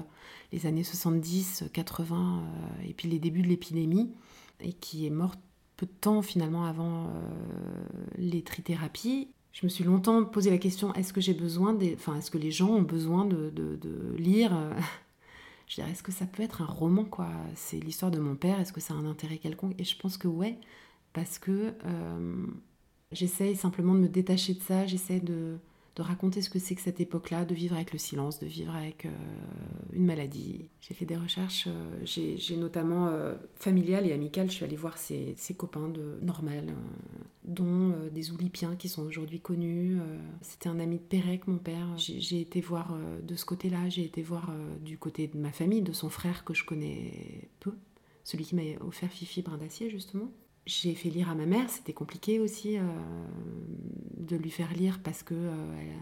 les 0.53 0.67
années 0.67 0.85
70, 0.85 1.65
80 1.73 2.45
et 2.89 2.95
puis 2.95 3.09
les 3.09 3.19
débuts 3.19 3.43
de 3.43 3.49
l'épidémie, 3.49 4.13
et 4.61 4.73
qui 4.73 5.07
est 5.07 5.11
mort 5.11 5.35
peu 5.77 5.87
de 5.87 5.93
temps 6.01 6.23
finalement 6.23 6.67
avant 6.67 7.11
les 8.17 8.43
trithérapies. 8.43 9.29
Je 9.53 9.67
me 9.67 9.69
suis 9.69 9.83
longtemps 9.83 10.25
posé 10.25 10.51
la 10.51 10.59
question 10.59 10.95
est-ce 10.95 11.13
que 11.13 11.21
j'ai 11.21 11.35
besoin 11.35 11.75
des, 11.75 11.95
enfin 11.95 12.17
est-ce 12.17 12.31
que 12.31 12.39
les 12.39 12.53
gens 12.53 12.71
ont 12.71 12.83
besoin 12.83 13.25
de, 13.25 13.51
de 13.51 14.15
lire 14.17 14.53
je 15.67 15.77
dirais, 15.77 15.91
est-ce 15.91 16.03
que 16.03 16.13
ça 16.13 16.27
peut 16.27 16.43
être 16.43 16.63
un 16.63 16.67
roman, 16.67 17.05
quoi? 17.05 17.31
C'est 17.55 17.79
l'histoire 17.81 18.11
de 18.11 18.19
mon 18.19 18.37
père, 18.37 18.61
est-ce 18.61 18.73
que 18.73 18.81
ça 18.81 18.95
a 18.95 18.97
un 18.97 19.07
intérêt 19.07 19.39
quelconque? 19.39 19.75
Et 19.79 19.85
je 19.85 19.97
pense 19.97 20.19
que 20.19 20.29
ouais, 20.29 20.59
parce 21.13 21.39
que 21.39 21.75
euh, 21.85 22.47
j'essaye 23.13 23.57
simplement 23.57 23.95
de 23.95 24.01
me 24.01 24.09
détacher 24.09 24.55
de 24.55 24.63
ça, 24.63 24.87
j'essaie 24.87 25.21
de, 25.21 25.59
de 25.97 26.03
raconter 26.03 26.43
ce 26.43 26.51
que 26.51 26.59
c'est 26.59 26.75
que 26.75 26.81
cette 26.81 27.01
époque-là, 27.01 27.45
de 27.45 27.55
vivre 27.55 27.77
avec 27.77 27.93
le 27.93 27.99
silence, 27.99 28.41
de 28.41 28.47
vivre 28.47 28.75
avec 28.75 29.07
euh, 29.07 29.11
une 29.93 30.05
maladie. 30.05 30.69
J'ai 30.81 30.93
fait 30.93 31.05
des 31.05 31.17
recherches, 31.17 31.69
euh, 31.69 32.01
j'ai 32.05 32.57
notamment 32.57 33.09
euh, 33.09 33.35
familiales 33.55 34.07
et 34.07 34.13
amicales, 34.13 34.51
je 34.51 34.57
suis 34.57 34.65
allée 34.65 34.77
voir 34.77 34.99
ses, 34.99 35.37
copains 35.57 35.89
de 35.89 36.19
normal, 36.21 36.75
dont 37.45 37.95
des 38.13 38.33
oulipiens 38.33 38.75
qui 38.75 38.89
sont 38.89 39.03
aujourd'hui 39.03 39.39
connus. 39.39 39.99
C'était 40.43 40.69
un 40.69 40.81
ami 40.81 40.97
de 40.97 41.03
Pérec, 41.03 41.47
mon 41.47 41.59
père. 41.59 41.87
J'ai 41.97 42.41
été 42.41 42.61
voir 42.61 42.97
de 43.23 43.37
ce 43.37 43.45
côté-là, 43.45 43.89
j'ai 43.89 44.05
été 44.05 44.23
voir 44.23 44.53
du 44.81 44.99
côté 44.99 45.29
de 45.29 45.39
ma 45.39 45.53
famille, 45.53 45.83
de 45.83 45.93
son 45.93 46.09
frère 46.09 46.45
que 46.45 46.55
je 46.55 46.65
connais 46.65 47.49
peu, 47.61 47.73
celui 48.25 48.45
qui 48.45 48.57
m'a 48.57 48.63
offert 48.81 49.11
Fifi 49.11 49.43
Brin 49.43 49.59
d'Acier 49.59 49.91
justement 49.91 50.29
j'ai 50.67 50.95
fait 50.95 51.11
lire 51.11 51.31
à 51.31 51.35
ma 51.35 51.47
mère, 51.47 51.69
c'était 51.69 51.93
compliqué 51.93 52.41
aussi 52.41 52.79
euh, 52.79 52.83
de 54.17 54.37
lui 54.37 54.51
faire 54.51 54.73
lire 54.73 55.01
parce 55.03 55.23
que 55.23 55.35
euh, 55.35 55.93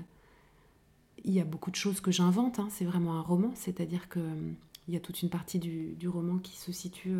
il 1.24 1.32
y 1.32 1.40
a 1.40 1.44
beaucoup 1.44 1.70
de 1.70 1.76
choses 1.76 2.00
que 2.00 2.10
j'invente. 2.10 2.58
Hein. 2.58 2.68
c'est 2.70 2.84
vraiment 2.84 3.14
un 3.14 3.22
roman, 3.22 3.52
c'est-à-dire 3.54 4.08
que 4.08 4.20
euh, 4.20 4.52
il 4.88 4.94
y 4.94 4.96
a 4.96 5.00
toute 5.00 5.22
une 5.22 5.30
partie 5.30 5.58
du, 5.58 6.08
roman 6.08 6.38
qui 6.38 6.56
se 6.56 6.72
situe 6.72 7.14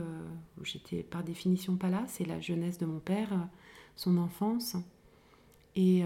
où 0.61 0.65
j'étais 0.65 1.05
par 1.05 1.23
définition 1.23 1.77
pas 1.77 1.91
là. 1.91 2.03
C'est 2.09 2.25
la 2.25 2.41
jeunesse 2.41 2.77
de 2.77 2.87
mon 2.87 2.99
père, 2.99 3.29
son 3.95 4.19
enfance. 4.19 4.75
Et, 5.77 6.03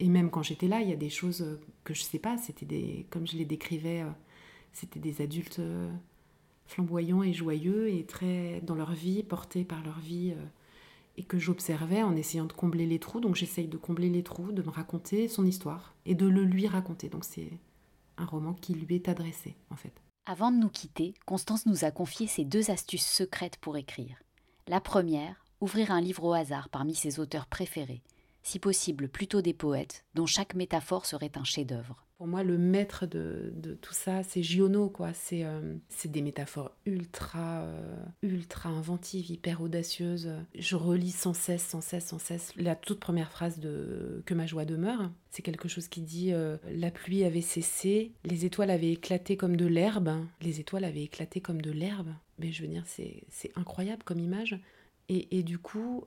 et 0.00 0.08
même 0.08 0.30
quand 0.30 0.42
j'étais 0.42 0.66
là, 0.66 0.80
il 0.80 0.88
y 0.88 0.94
a 0.94 0.96
des 0.96 1.10
choses 1.10 1.58
que 1.84 1.92
je 1.92 2.00
sais 2.00 2.18
pas. 2.18 2.38
C'était 2.38 2.64
des, 2.64 3.04
comme 3.10 3.26
je 3.26 3.36
les 3.36 3.44
décrivais, 3.44 4.02
c'était 4.72 4.98
des 4.98 5.20
adultes 5.20 5.60
flamboyants 6.64 7.22
et 7.22 7.34
joyeux 7.34 7.90
et 7.90 8.06
très 8.06 8.62
dans 8.62 8.74
leur 8.74 8.94
vie, 8.94 9.22
portés 9.22 9.64
par 9.64 9.84
leur 9.84 9.98
vie 9.98 10.32
et 11.16 11.24
que 11.24 11.38
j'observais 11.38 12.02
en 12.02 12.16
essayant 12.16 12.46
de 12.46 12.52
combler 12.52 12.86
les 12.86 12.98
trous. 12.98 13.20
Donc 13.20 13.36
j'essaye 13.36 13.68
de 13.68 13.76
combler 13.76 14.08
les 14.08 14.22
trous, 14.22 14.52
de 14.52 14.62
me 14.62 14.70
raconter 14.70 15.28
son 15.28 15.46
histoire 15.46 15.94
et 16.06 16.14
de 16.14 16.26
le 16.26 16.44
lui 16.44 16.66
raconter. 16.66 17.08
Donc 17.08 17.24
c'est 17.24 17.58
un 18.16 18.24
roman 18.24 18.54
qui 18.54 18.74
lui 18.74 18.96
est 18.96 19.08
adressé 19.08 19.56
en 19.70 19.76
fait. 19.76 19.92
Avant 20.26 20.50
de 20.50 20.56
nous 20.56 20.70
quitter, 20.70 21.14
Constance 21.26 21.66
nous 21.66 21.84
a 21.84 21.90
confié 21.90 22.26
ses 22.26 22.44
deux 22.44 22.70
astuces 22.70 23.06
secrètes 23.06 23.58
pour 23.58 23.76
écrire. 23.76 24.16
La 24.68 24.80
première, 24.80 25.44
ouvrir 25.60 25.90
un 25.90 26.00
livre 26.00 26.24
au 26.24 26.32
hasard 26.32 26.70
parmi 26.70 26.94
ses 26.94 27.20
auteurs 27.20 27.46
préférés, 27.46 28.02
si 28.42 28.58
possible 28.58 29.08
plutôt 29.08 29.42
des 29.42 29.52
poètes, 29.52 30.04
dont 30.14 30.26
chaque 30.26 30.54
métaphore 30.54 31.04
serait 31.04 31.32
un 31.36 31.44
chef-d'œuvre. 31.44 32.03
Pour 32.16 32.28
moi, 32.28 32.44
le 32.44 32.56
maître 32.58 33.06
de, 33.06 33.52
tout 33.82 33.92
ça, 33.92 34.22
c'est 34.22 34.42
Giono, 34.42 34.88
quoi. 34.88 35.12
C'est 35.12 35.44
euh, 35.44 35.74
des 36.04 36.22
métaphores 36.22 36.70
ultra, 36.86 37.62
euh, 37.62 37.96
ultra 38.22 38.68
inventives, 38.68 39.30
hyper 39.30 39.60
audacieuses. 39.60 40.30
Je 40.54 40.76
relis 40.76 41.10
sans 41.10 41.34
cesse, 41.34 41.64
sans 41.66 41.80
cesse, 41.80 42.06
sans 42.06 42.20
cesse 42.20 42.52
la 42.56 42.76
toute 42.76 43.00
première 43.00 43.32
phrase 43.32 43.58
de 43.58 44.22
Que 44.26 44.34
ma 44.34 44.46
joie 44.46 44.64
demeure. 44.64 45.10
C'est 45.30 45.42
quelque 45.42 45.66
chose 45.68 45.88
qui 45.88 46.02
dit 46.02 46.32
euh, 46.32 46.56
La 46.70 46.92
pluie 46.92 47.24
avait 47.24 47.40
cessé, 47.40 48.12
les 48.24 48.44
étoiles 48.44 48.70
avaient 48.70 48.92
éclaté 48.92 49.36
comme 49.36 49.56
de 49.56 49.66
l'herbe. 49.66 50.12
Les 50.40 50.60
étoiles 50.60 50.84
avaient 50.84 51.02
éclaté 51.02 51.40
comme 51.40 51.60
de 51.60 51.72
l'herbe. 51.72 52.14
Mais 52.38 52.52
je 52.52 52.62
veux 52.62 52.68
dire, 52.68 52.84
c'est 52.86 53.52
incroyable 53.56 54.04
comme 54.04 54.20
image. 54.20 54.58
Et, 55.08 55.36
et 55.38 55.42
du 55.42 55.58
coup, 55.58 56.04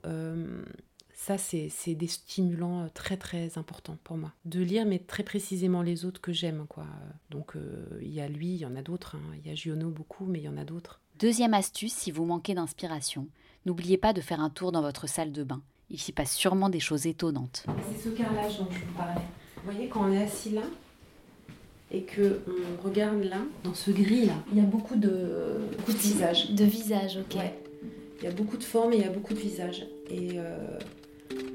ça, 1.20 1.38
c'est 1.40 1.96
des 1.96 2.08
stimulants 2.08 2.84
euh, 2.84 2.88
très 2.94 3.18
très 3.18 3.58
importants 3.58 3.98
pour 4.04 4.18
moi. 4.18 4.32
De 4.46 4.62
lire, 4.62 4.86
mais 4.86 5.00
très 5.00 5.24
précisément 5.24 5.82
les 5.82 6.06
autres 6.06 6.22
que 6.22 6.32
j'aime. 6.32 6.66
quoi. 6.70 6.86
Donc 7.32 7.56
euh, 7.56 8.00
il 8.02 8.14
y 8.14 8.22
a 8.22 8.30
lui, 8.30 8.50
il 8.50 8.58
y 8.58 8.66
en 8.66 8.76
a 8.76 8.84
d'autres. 8.84 9.16
Hein. 9.16 9.36
Il 9.44 9.50
y 9.50 9.52
a 9.52 9.56
Giono 9.56 9.90
beaucoup, 9.90 10.26
mais 10.26 10.40
il 10.40 10.46
y 10.46 10.48
en 10.48 10.58
a 10.58 10.64
d'autres. 10.64 11.02
Deuxième 11.20 11.56
astuce, 11.56 11.94
si 11.94 12.12
vous 12.12 12.24
manquez 12.24 12.54
d'inspiration, 12.54 13.28
n'oubliez 13.66 13.98
pas 13.98 14.14
de 14.14 14.22
faire 14.22 14.40
un 14.40 14.52
tour 14.52 14.72
dans 14.72 14.84
votre 14.84 15.10
salle 15.10 15.32
de 15.32 15.44
bain. 15.44 15.64
Il 15.90 16.00
s'y 16.00 16.12
passe 16.12 16.36
sûrement 16.36 16.70
des 16.70 16.80
choses 16.80 17.08
étonnantes. 17.08 17.66
C'est 17.92 18.10
ce 18.10 18.10
carrelage 18.10 18.60
dont 18.60 18.68
je 18.72 18.86
vous 18.86 18.94
parlais. 18.96 19.22
Vous 19.56 19.72
voyez, 19.72 19.90
quand 19.90 20.08
on 20.08 20.12
est 20.12 20.24
assis 20.24 20.52
là, 20.52 20.62
et 21.90 22.04
que 22.04 22.42
on 22.48 22.86
regarde 22.86 23.24
là, 23.24 23.40
dans 23.64 23.74
ce 23.74 23.90
gris 23.90 24.28
là, 24.28 24.36
il 24.52 24.60
y 24.60 24.62
a 24.62 24.66
beaucoup 24.66 24.96
de, 24.96 25.58
beaucoup 25.78 25.94
de 25.94 25.98
visages. 25.98 26.52
De 26.52 26.64
visages, 26.64 27.18
ok. 27.18 27.42
Il 28.20 28.24
y 28.24 28.28
a 28.28 28.32
beaucoup 28.32 28.58
de 28.58 28.64
formes 28.64 28.94
et 28.94 28.98
il 28.98 29.02
y 29.02 29.06
a 29.06 29.12
beaucoup 29.12 29.34
de 29.34 29.40
visages. 29.40 29.88
Et 30.10 30.34
euh, 30.36 30.78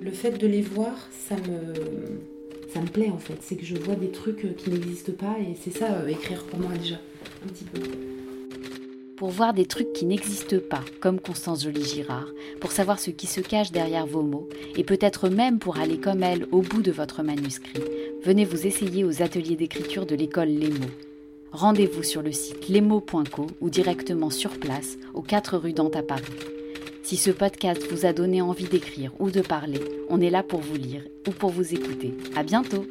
le 0.02 0.10
fait 0.10 0.32
de 0.32 0.46
les 0.46 0.62
voir, 0.62 0.94
ça 1.12 1.36
me, 1.36 2.20
ça 2.72 2.80
me 2.80 2.86
plaît 2.86 3.10
en 3.10 3.18
fait. 3.18 3.38
C'est 3.40 3.56
que 3.56 3.64
je 3.64 3.76
vois 3.76 3.94
des 3.94 4.10
trucs 4.10 4.56
qui 4.56 4.70
n'existent 4.70 5.12
pas 5.12 5.36
et 5.40 5.54
c'est 5.62 5.76
ça 5.76 5.92
euh, 5.92 6.08
écrire 6.08 6.44
pour 6.44 6.58
moi 6.58 6.72
déjà, 6.76 6.96
un 7.44 7.48
petit 7.48 7.64
peu. 7.64 7.80
Pour 9.16 9.30
voir 9.30 9.54
des 9.54 9.66
trucs 9.66 9.92
qui 9.92 10.04
n'existent 10.04 10.56
pas, 10.68 10.80
comme 11.00 11.20
Constance 11.20 11.62
Joly-Girard, 11.62 12.26
pour 12.60 12.72
savoir 12.72 12.98
ce 12.98 13.10
qui 13.10 13.28
se 13.28 13.40
cache 13.40 13.70
derrière 13.70 14.06
vos 14.06 14.22
mots, 14.22 14.48
et 14.76 14.82
peut-être 14.82 15.28
même 15.28 15.60
pour 15.60 15.78
aller 15.78 15.98
comme 15.98 16.24
elle 16.24 16.48
au 16.50 16.60
bout 16.60 16.82
de 16.82 16.90
votre 16.90 17.22
manuscrit, 17.22 17.84
venez 18.24 18.44
vous 18.44 18.66
essayer 18.66 19.04
aux 19.04 19.22
ateliers 19.22 19.54
d'écriture 19.54 20.06
de 20.06 20.16
l'école 20.16 20.48
Les 20.48 20.70
Mots. 20.70 20.90
Rendez-vous 21.52 22.02
sur 22.02 22.22
le 22.22 22.32
site 22.32 22.68
lesmots.co 22.68 23.46
ou 23.60 23.70
directement 23.70 24.30
sur 24.30 24.58
place, 24.58 24.96
aux 25.14 25.22
4 25.22 25.56
rue 25.56 25.72
Dante 25.72 25.94
à 25.94 26.02
Paris. 26.02 26.24
Si 27.04 27.16
ce 27.16 27.30
podcast 27.30 27.82
vous 27.90 28.06
a 28.06 28.12
donné 28.12 28.40
envie 28.40 28.68
d'écrire 28.68 29.12
ou 29.18 29.30
de 29.30 29.40
parler, 29.40 29.80
on 30.08 30.20
est 30.20 30.30
là 30.30 30.42
pour 30.42 30.60
vous 30.60 30.76
lire 30.76 31.02
ou 31.26 31.32
pour 31.32 31.50
vous 31.50 31.74
écouter. 31.74 32.14
À 32.36 32.42
bientôt. 32.42 32.86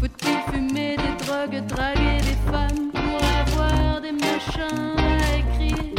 Faut-il 0.00 0.52
fumer 0.52 0.96
des 0.96 1.24
drogues, 1.24 1.66
draguer 1.66 2.18
des 2.20 2.50
femmes 2.50 2.90
pour 2.92 3.20
avoir 3.24 4.00
des 4.00 4.12
machins 4.12 4.96
à 4.96 5.38
écrire? 5.38 5.94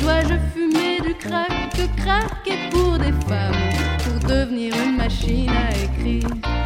Dois-je 0.00 0.34
fumer 0.52 1.00
du 1.00 1.14
crack 1.14 1.70
que 1.72 2.00
craquer 2.00 2.58
pour 2.70 2.98
des 2.98 3.12
femmes 3.26 3.54
pour 4.04 4.28
devenir 4.28 4.74
une 4.84 4.96
machine 4.96 5.48
à 5.50 5.70
écrire? 5.70 6.61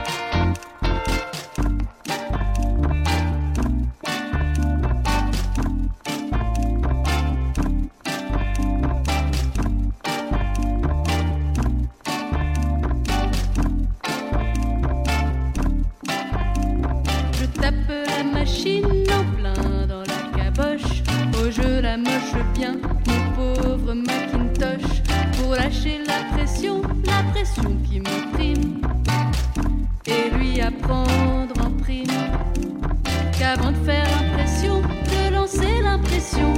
qu'avant 33.46 33.70
de 33.70 33.76
faire 33.84 34.08
impression, 34.24 34.82
de 34.82 35.32
lancer 35.32 35.80
l'impression, 35.82 36.52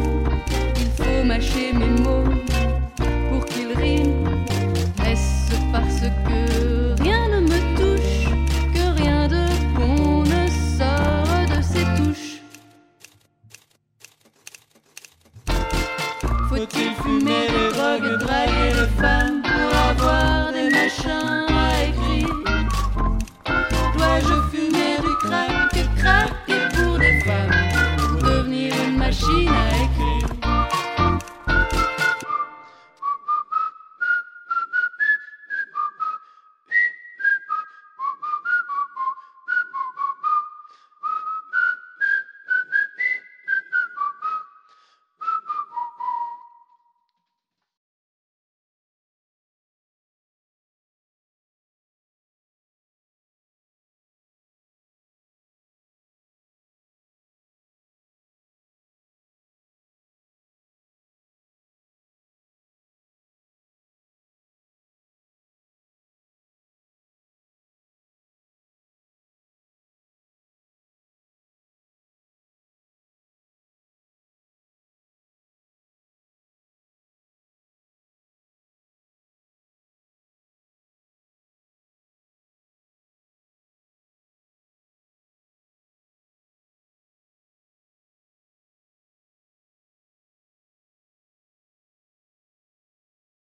il 0.76 0.90
faut 0.96 1.24
mâcher 1.24 1.72
mes 1.74 2.00
mots. 2.02 2.24